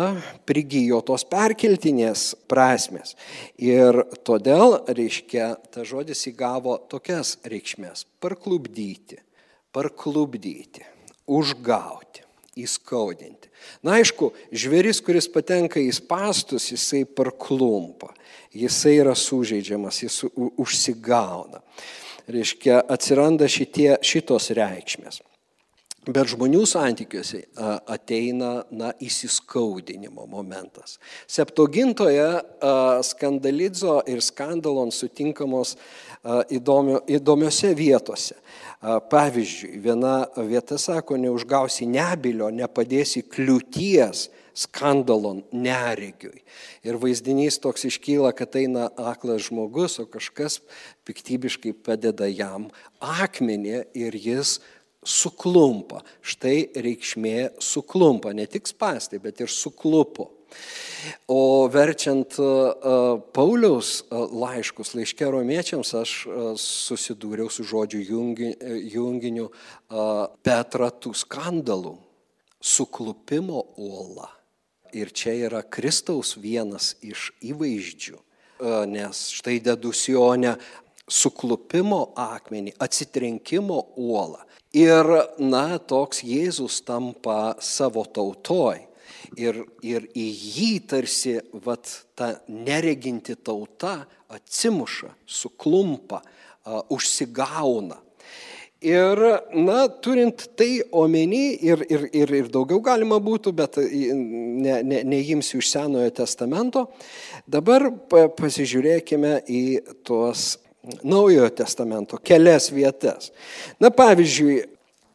prigijo 0.49 1.03
tos 1.05 1.27
perkeltinės 1.29 2.27
prasmes. 2.49 3.13
Ir 3.61 4.01
todėl, 4.25 4.79
reiškia, 4.89 5.53
ta 5.69 5.85
žodis 5.85 6.25
įgavo 6.33 6.79
tokias 6.89 7.37
reikšmės- 7.45 8.07
parklubdyti, 8.25 9.21
parklubdyti, 9.69 10.85
užgauti 11.29 12.24
įskaudinti. 12.55 13.51
Na 13.85 13.99
aišku, 13.99 14.31
žvėris, 14.55 15.01
kuris 15.03 15.27
patenka 15.31 15.81
į 15.81 15.91
pastus, 16.07 16.69
jisai 16.71 17.03
parklumpa, 17.05 18.13
jisai 18.55 18.97
yra 19.01 19.15
sužeidžiamas, 19.17 20.01
jis 20.05 20.23
užsigauna. 20.35 21.61
Reiškia, 22.31 22.79
atsiranda 22.89 23.47
šitie, 23.51 23.91
šitos 24.01 24.49
reikšmės. 24.57 25.21
Bet 26.05 26.29
žmonių 26.29 26.61
santykiuose 26.69 27.39
ateina 27.89 28.59
na, 28.69 28.91
įsiskaudinimo 29.01 30.27
momentas. 30.29 30.99
Septogintoje 31.25 32.27
skandalidzo 33.07 33.97
ir 34.09 34.21
skandalon 34.21 34.93
sutinkamos 34.93 35.73
įdomio, 36.53 37.01
įdomiose 37.09 37.73
vietose. 37.77 38.37
Pavyzdžiui, 39.09 39.79
viena 39.81 40.19
vieta 40.45 40.77
sako, 40.77 41.17
neužgausi 41.17 41.89
nebilio, 41.89 42.51
nepadėsi 42.53 43.25
kliūties 43.25 44.27
skandalon 44.55 45.41
neregiui. 45.51 46.45
Ir 46.85 47.01
vaizdinys 47.01 47.57
toks 47.63 47.89
iškyla, 47.89 48.29
kad 48.37 48.53
eina 48.55 48.91
aklas 48.93 49.49
žmogus, 49.49 49.97
o 49.99 50.05
kažkas 50.05 50.61
piktybiškai 51.07 51.73
padeda 51.81 52.29
jam 52.29 52.69
akmenį 53.01 53.81
ir 53.97 54.15
jis 54.21 54.59
suklumpa. 55.05 56.01
Štai 56.25 56.71
reikšmė 56.75 57.61
suklumpa, 57.61 58.33
ne 58.33 58.47
tik 58.49 58.67
spastai, 58.67 59.21
bet 59.23 59.39
ir 59.45 59.51
suklupo. 59.53 60.31
O 61.29 61.67
verčiant 61.69 62.37
Pauliaus 63.35 64.05
laiškus 64.09 64.93
laiškė 64.97 65.27
romiečiams, 65.33 65.91
aš 65.99 66.13
susidūriau 66.61 67.51
su 67.51 67.65
žodžiu 67.67 68.01
junginiu 68.93 69.49
Petratų 70.45 71.13
skandalų, 71.21 71.97
suklupimo 72.63 73.65
uola. 73.77 74.31
Ir 74.95 75.11
čia 75.11 75.35
yra 75.49 75.59
Kristaus 75.59 76.37
vienas 76.39 76.93
iš 77.03 77.33
įvaizdžių, 77.43 78.17
nes 78.87 79.25
štai 79.35 79.59
dedusionė 79.59 80.55
suklupimo 81.11 82.15
akmenį, 82.15 82.77
atsitrenkimo 82.79 83.81
uolą. 83.99 84.39
Ir, 84.75 85.07
na, 85.39 85.77
toks 85.79 86.19
Jėzus 86.27 86.81
tampa 86.83 87.55
savo 87.63 88.03
tautoj. 88.03 88.81
Ir, 89.39 89.61
ir 89.83 90.03
į 90.15 90.25
jį 90.31 90.71
tarsi, 90.91 91.37
vat, 91.63 91.87
ta 92.15 92.33
nereginti 92.51 93.37
tauta 93.39 94.01
atsimuša, 94.31 95.13
suklumpa, 95.27 96.19
uh, 96.21 96.81
užsigauna. 96.91 98.01
Ir, 98.85 99.21
na, 99.55 99.87
turint 100.03 100.43
tai 100.59 100.83
omeny, 100.91 101.55
ir, 101.63 101.85
ir, 101.89 102.05
ir, 102.11 102.35
ir 102.43 102.51
daugiau 102.51 102.83
galima 102.83 103.17
būtų, 103.23 103.55
bet 103.55 103.79
ne, 103.79 104.81
ne, 104.83 105.01
neimsiu 105.07 105.63
iš 105.63 105.71
Senojo 105.71 106.11
testamento, 106.19 106.85
dabar 107.47 107.87
pasižiūrėkime 108.11 109.39
į 109.47 109.63
tuos 110.05 110.57
Naujojo 111.03 111.49
testamento 111.49 112.17
kelias 112.21 112.69
vietas. 112.73 113.31
Na 113.81 113.89
pavyzdžiui, 113.89 114.63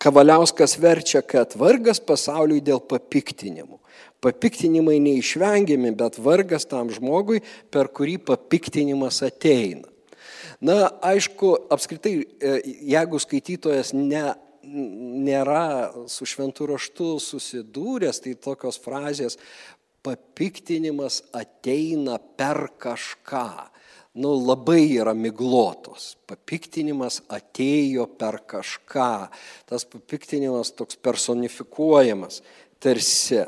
Kavaliauskas 0.01 0.79
verčia, 0.81 1.21
kad 1.21 1.53
vargas 1.61 1.99
pasauliui 2.01 2.63
dėl 2.65 2.81
papiktinimų. 2.89 3.77
Papiktinimai 4.25 4.97
neišvengiami, 5.05 5.93
bet 5.97 6.17
vargas 6.25 6.65
tam 6.69 6.89
žmogui, 6.93 7.43
per 7.69 7.91
kurį 7.93 8.17
papiktinimas 8.31 9.21
ateina. 9.27 9.85
Na, 10.65 10.89
aišku, 11.05 11.53
apskritai, 11.73 12.15
e, 12.25 12.55
jeigu 12.95 13.21
skaitytojas 13.21 13.93
ne, 13.97 14.25
nėra 14.65 15.93
su 16.09 16.29
šventu 16.29 16.69
raštu 16.73 17.15
susidūręs, 17.21 18.23
tai 18.25 18.35
tokios 18.41 18.81
frazės 18.81 19.37
papiktinimas 20.05 21.21
ateina 21.37 22.17
per 22.41 22.71
kažką 22.81 23.47
nu, 24.15 24.35
labai 24.35 24.85
yra 24.99 25.15
miglotos. 25.15 26.15
Papiktinimas 26.29 27.21
atėjo 27.31 28.09
per 28.19 28.41
kažką. 28.51 29.31
Tas 29.71 29.87
papiktinimas 29.87 30.75
toks 30.75 30.99
personifikuojamas 31.01 32.43
tarsi. 32.83 33.47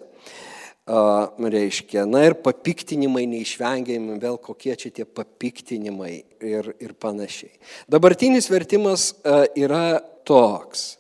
Uh, 0.83 1.31
reiškia, 1.39 2.03
na 2.11 2.25
ir 2.27 2.35
papiktinimai 2.43 3.23
neišvengiami, 3.31 4.17
vėl 4.19 4.35
kokie 4.43 4.75
čia 4.75 4.91
tie 4.91 5.05
papiktinimai 5.07 6.11
ir, 6.43 6.73
ir 6.83 6.95
panašiai. 6.99 7.55
Dabartinis 7.87 8.51
vertimas 8.51 9.13
uh, 9.23 9.45
yra 9.55 10.03
toks. 10.27 10.97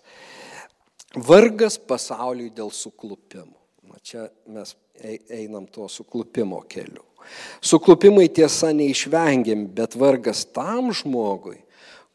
Vargas 1.19 1.81
pasauliui 1.83 2.53
dėl 2.55 2.71
suklupimų. 2.71 3.59
Na, 3.91 3.99
čia 4.07 4.29
mes 4.47 4.77
einam 5.03 5.67
tuo 5.67 5.91
suklupimo 5.91 6.63
keliu. 6.71 7.03
Suklupimai 7.65 8.29
tiesa 8.29 8.73
neišvengiami, 8.77 9.71
bet 9.77 9.97
vargas 9.99 10.45
tam 10.49 10.93
žmogui, 10.97 11.61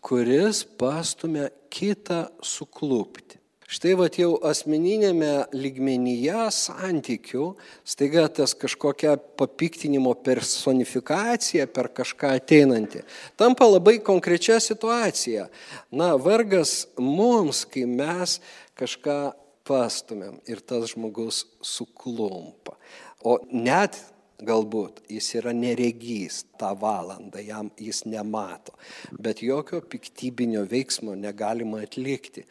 kuris 0.04 0.64
pastumia 0.78 1.50
kitą 1.74 2.28
suklupti. 2.44 3.38
Štai 3.68 3.98
va 4.00 4.06
jau 4.08 4.38
asmeninėme 4.48 5.50
lygmenyje 5.52 6.46
santykių, 6.56 7.50
staiga 7.84 8.24
tas 8.32 8.54
kažkokia 8.56 9.18
papiktinimo 9.36 10.14
personifikacija 10.24 11.66
per 11.68 11.90
kažką 11.92 12.32
ateinanti, 12.40 13.04
tampa 13.36 13.68
labai 13.68 13.98
konkrečia 14.00 14.62
situacija. 14.64 15.50
Na, 15.92 16.14
vargas 16.16 16.86
mums, 16.96 17.66
kai 17.68 17.84
mes 17.92 18.38
kažką 18.80 19.20
pastumėm 19.68 20.40
ir 20.48 20.64
tas 20.64 20.94
žmogus 20.94 21.44
suklumpa. 21.60 22.78
O 23.20 23.36
net 23.52 24.00
galbūt 24.44 25.02
jis 25.10 25.32
yra 25.40 25.54
neregys 25.56 26.44
tą 26.60 26.74
valandą, 26.78 27.42
jam 27.42 27.72
jis 27.82 28.04
nemato, 28.06 28.76
bet 29.12 29.42
jokio 29.42 29.82
piktybinio 29.82 30.66
veiksmo 30.70 31.16
negalima 31.18 31.82
atlikti. 31.86 32.46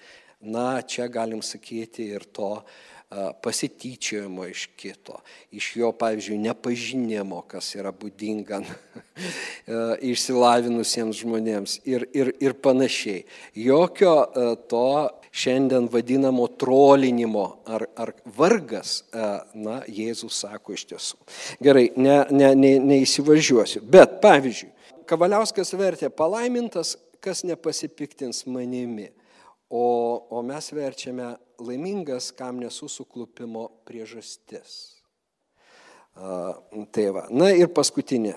Na, 0.46 0.82
čia 0.82 1.06
galim 1.08 1.40
sakyti 1.42 2.10
ir 2.12 2.26
to 2.34 2.60
pasityčiojimo 3.42 4.46
iš 4.50 4.66
kito, 4.76 5.20
iš 5.54 5.68
jo, 5.78 5.92
pavyzdžiui, 5.94 6.40
nepažinimo, 6.42 7.38
kas 7.46 7.68
yra 7.78 7.92
būdinga 7.94 8.58
išsilavinusiems 10.10 11.22
žmonėms 11.22 11.78
ir, 11.86 12.08
ir, 12.10 12.32
ir 12.42 12.56
panašiai. 12.58 13.22
Jokio 13.54 14.16
to 14.66 14.88
šiandien 15.36 15.88
vadinamo 15.92 16.46
trolinimo 16.56 17.44
ar, 17.68 17.86
ar 17.96 18.12
vargas, 18.38 19.02
e, 19.12 19.26
na, 19.60 19.80
Jėzus 19.88 20.40
sako 20.46 20.76
iš 20.76 20.86
tiesų. 20.92 21.20
Gerai, 21.62 21.90
ne, 21.96 22.22
ne, 22.32 22.54
ne, 22.56 22.72
neįsivažiuosiu. 22.92 23.84
Bet, 23.84 24.18
pavyzdžiui, 24.24 24.72
Kavaliauskas 25.06 25.70
vertė 25.78 26.08
palaimintas, 26.10 26.96
kas 27.22 27.44
nepasipiktins 27.46 28.42
manimi. 28.50 29.12
O, 29.70 29.82
o 30.30 30.42
mes 30.46 30.70
verčiame 30.74 31.34
laimingas, 31.62 32.32
kam 32.34 32.58
nesusuklupimo 32.62 33.68
priežastis. 33.86 34.96
Tai 36.16 37.06
va. 37.12 37.26
Na 37.28 37.50
ir 37.52 37.68
paskutinė 37.76 38.32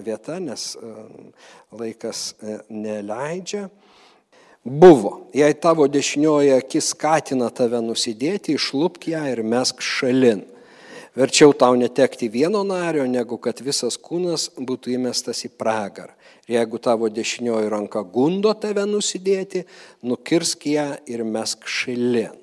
vieta, 0.00 0.38
nes 0.40 0.70
laikas 1.76 2.22
e, 2.40 2.54
neleidžia. 2.72 3.66
Buvo, 4.64 5.30
jei 5.34 5.54
tavo 5.54 5.86
dešinioji 5.88 6.52
akis 6.58 6.90
skatina 6.92 7.48
tave 7.54 7.80
nusidėti, 7.84 8.56
išlūpk 8.58 9.10
ją 9.14 9.24
ir 9.32 9.42
mesk 9.46 9.80
šalin. 9.84 10.42
Verčiau 11.18 11.54
tau 11.56 11.74
netekti 11.74 12.28
vieno 12.30 12.60
nario, 12.66 13.06
negu 13.10 13.38
kad 13.42 13.58
visas 13.64 13.96
kūnas 13.98 14.50
būtų 14.58 14.92
įmestas 14.94 15.40
į 15.48 15.52
pragarą. 15.58 16.12
Ir 16.46 16.58
jeigu 16.58 16.78
tavo 16.78 17.08
dešinioji 17.10 17.70
ranka 17.72 18.02
gundo 18.02 18.52
tave 18.54 18.84
nusidėti, 18.86 19.64
nukirsk 20.02 20.68
ją 20.70 20.86
ir 21.10 21.24
mesk 21.24 21.66
šalin. 21.66 22.36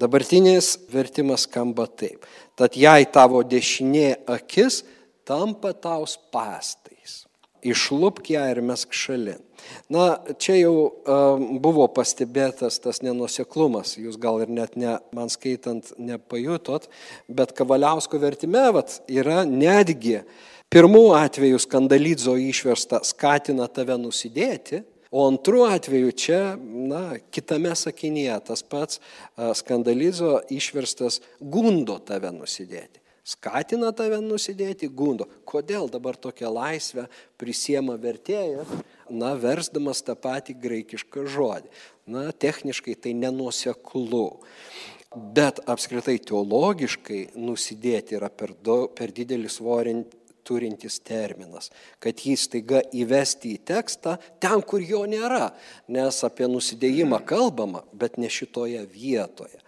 Dabartinis 0.00 0.78
vertimas 0.92 1.44
skamba 1.44 1.84
taip. 1.84 2.24
Tad 2.56 2.76
jei 2.78 3.04
tavo 3.12 3.42
dešinė 3.44 4.22
akis 4.30 4.82
tampa 5.28 5.74
tau 5.76 6.06
pastais, 6.32 7.24
išlūpk 7.60 8.32
ją 8.36 8.46
ir 8.54 8.62
mesk 8.64 8.96
šalin. 8.96 9.40
Na, 9.90 10.20
čia 10.38 10.58
jau 10.60 10.74
buvo 11.62 11.88
pastebėtas 11.94 12.78
tas 12.82 13.02
nenuseklumas, 13.02 13.96
jūs 13.98 14.18
gal 14.20 14.42
ir 14.44 14.52
net 14.52 14.76
ne, 14.80 14.98
man 15.16 15.32
skaitant 15.32 15.92
nepajutot, 15.98 16.86
bet 17.28 17.56
Kavaliausko 17.58 18.20
vertime 18.22 18.68
vat, 18.76 19.00
yra 19.10 19.42
netgi 19.48 20.20
pirmų 20.70 21.10
atvejų 21.18 21.58
skandalidzo 21.62 22.36
išversta 22.38 23.02
skatina 23.06 23.66
tave 23.68 23.98
nusidėti, 23.98 24.84
O 25.10 25.24
antrų 25.26 25.64
atveju 25.66 26.12
čia, 26.14 26.40
na, 26.62 27.16
kitame 27.34 27.72
sakinyje 27.74 28.36
tas 28.46 28.62
pats 28.62 29.00
skandalizo 29.58 30.36
išverstas 30.54 31.18
gundo 31.42 31.96
tave 31.98 32.30
nusidėti. 32.30 32.99
Skatina 33.26 33.90
tave 33.96 34.20
nusidėti, 34.24 34.88
gundo. 34.88 35.26
Kodėl 35.48 35.90
dabar 35.92 36.16
tokią 36.16 36.50
laisvę 36.52 37.06
prisiema 37.40 37.98
vertėjas, 38.00 38.70
na, 39.10 39.34
versdamas 39.38 40.02
tą 40.06 40.16
patį 40.16 40.56
graikišką 40.62 41.26
žodį. 41.28 41.70
Na, 42.10 42.30
techniškai 42.32 42.96
tai 42.96 43.12
nenuseklu. 43.18 44.40
Bet 45.10 45.58
apskritai 45.66 46.20
teologiškai 46.22 47.32
nusidėti 47.34 48.14
yra 48.18 48.30
per, 48.30 48.54
do, 48.62 48.84
per 48.94 49.10
didelį 49.14 49.50
svorį 49.50 49.94
turintis 50.50 50.98
terminas, 51.06 51.70
kad 52.02 52.18
jį 52.18 52.34
staiga 52.38 52.82
įvesti 52.90 53.54
į 53.54 53.60
tekstą 53.70 54.16
ten, 54.42 54.64
kur 54.66 54.82
jo 54.82 55.04
nėra, 55.06 55.52
nes 55.92 56.18
apie 56.26 56.48
nusidėjimą 56.50 57.22
kalbama, 57.28 57.84
bet 57.94 58.18
ne 58.18 58.30
šitoje 58.32 58.82
vietoje. 58.90 59.62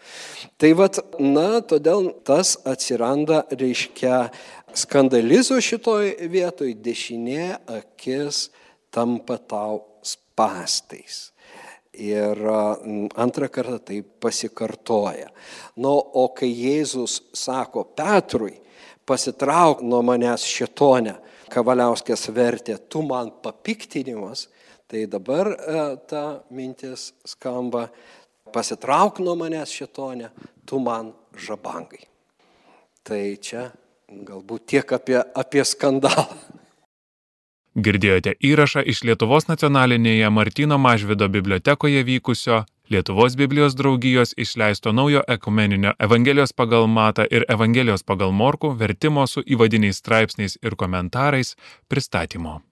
Tai 0.59 0.73
vad, 0.81 0.99
na, 1.23 1.63
todėl 1.63 2.11
tas 2.27 2.57
atsiranda, 2.67 3.45
reiškia, 3.55 4.27
skandalizo 4.75 5.61
šitoj 5.63 6.17
vietoj, 6.33 6.75
dešinė 6.83 7.47
akis 7.79 8.49
tampa 8.93 9.39
tau 9.39 9.85
spastais. 10.03 11.29
Ir 11.93 12.39
antrą 13.21 13.51
kartą 13.53 13.77
tai 13.85 13.99
pasikartoja. 14.01 15.29
Nu, 15.77 15.93
o 15.93 16.25
kai 16.33 16.49
Jėzus 16.49 17.19
sako 17.37 17.85
Petrui, 17.93 18.55
pasitrauk 19.07 19.83
nuo 19.83 20.03
manęs 20.07 20.47
šitone, 20.49 21.19
Kavaliauskės 21.53 22.31
vertė, 22.33 22.79
tu 22.89 23.03
man 23.05 23.29
papiktinimas, 23.45 24.47
tai 24.89 25.05
dabar 25.11 25.51
e, 25.53 25.83
ta 26.09 26.23
mintis 26.49 27.11
skamba, 27.29 27.91
pasitrauk 28.55 29.21
nuo 29.21 29.35
manęs 29.37 29.75
šitone, 29.77 30.31
tu 30.65 30.81
man 30.81 31.13
žabangai. 31.37 32.07
Tai 33.05 33.21
čia 33.37 33.67
galbūt 34.09 34.67
tiek 34.73 34.97
apie, 34.97 35.19
apie 35.21 35.65
skandalą. 35.67 36.29
Girdėjote 37.73 38.35
įrašą 38.45 38.83
iš 38.85 39.01
Lietuvos 39.09 39.47
nacionalinėje 39.49 40.29
Martino 40.29 40.77
Mažvido 40.77 41.29
bibliotekoje 41.33 42.03
vykusio 42.05 42.65
Lietuvos 42.93 43.37
Biblijos 43.37 43.75
draugijos 43.75 44.35
išleisto 44.37 44.93
naujo 44.93 45.23
ekumeninio 45.29 45.93
Evangelijos 45.99 46.53
pagal 46.53 46.87
Matą 46.87 47.25
ir 47.31 47.45
Evangelijos 47.49 48.03
pagal 48.03 48.33
Morku 48.33 48.71
vertimo 48.77 49.27
su 49.27 49.41
įvadiniais 49.41 49.97
straipsniais 50.03 50.59
ir 50.63 50.77
komentarais 50.77 51.57
pristatymo. 51.89 52.63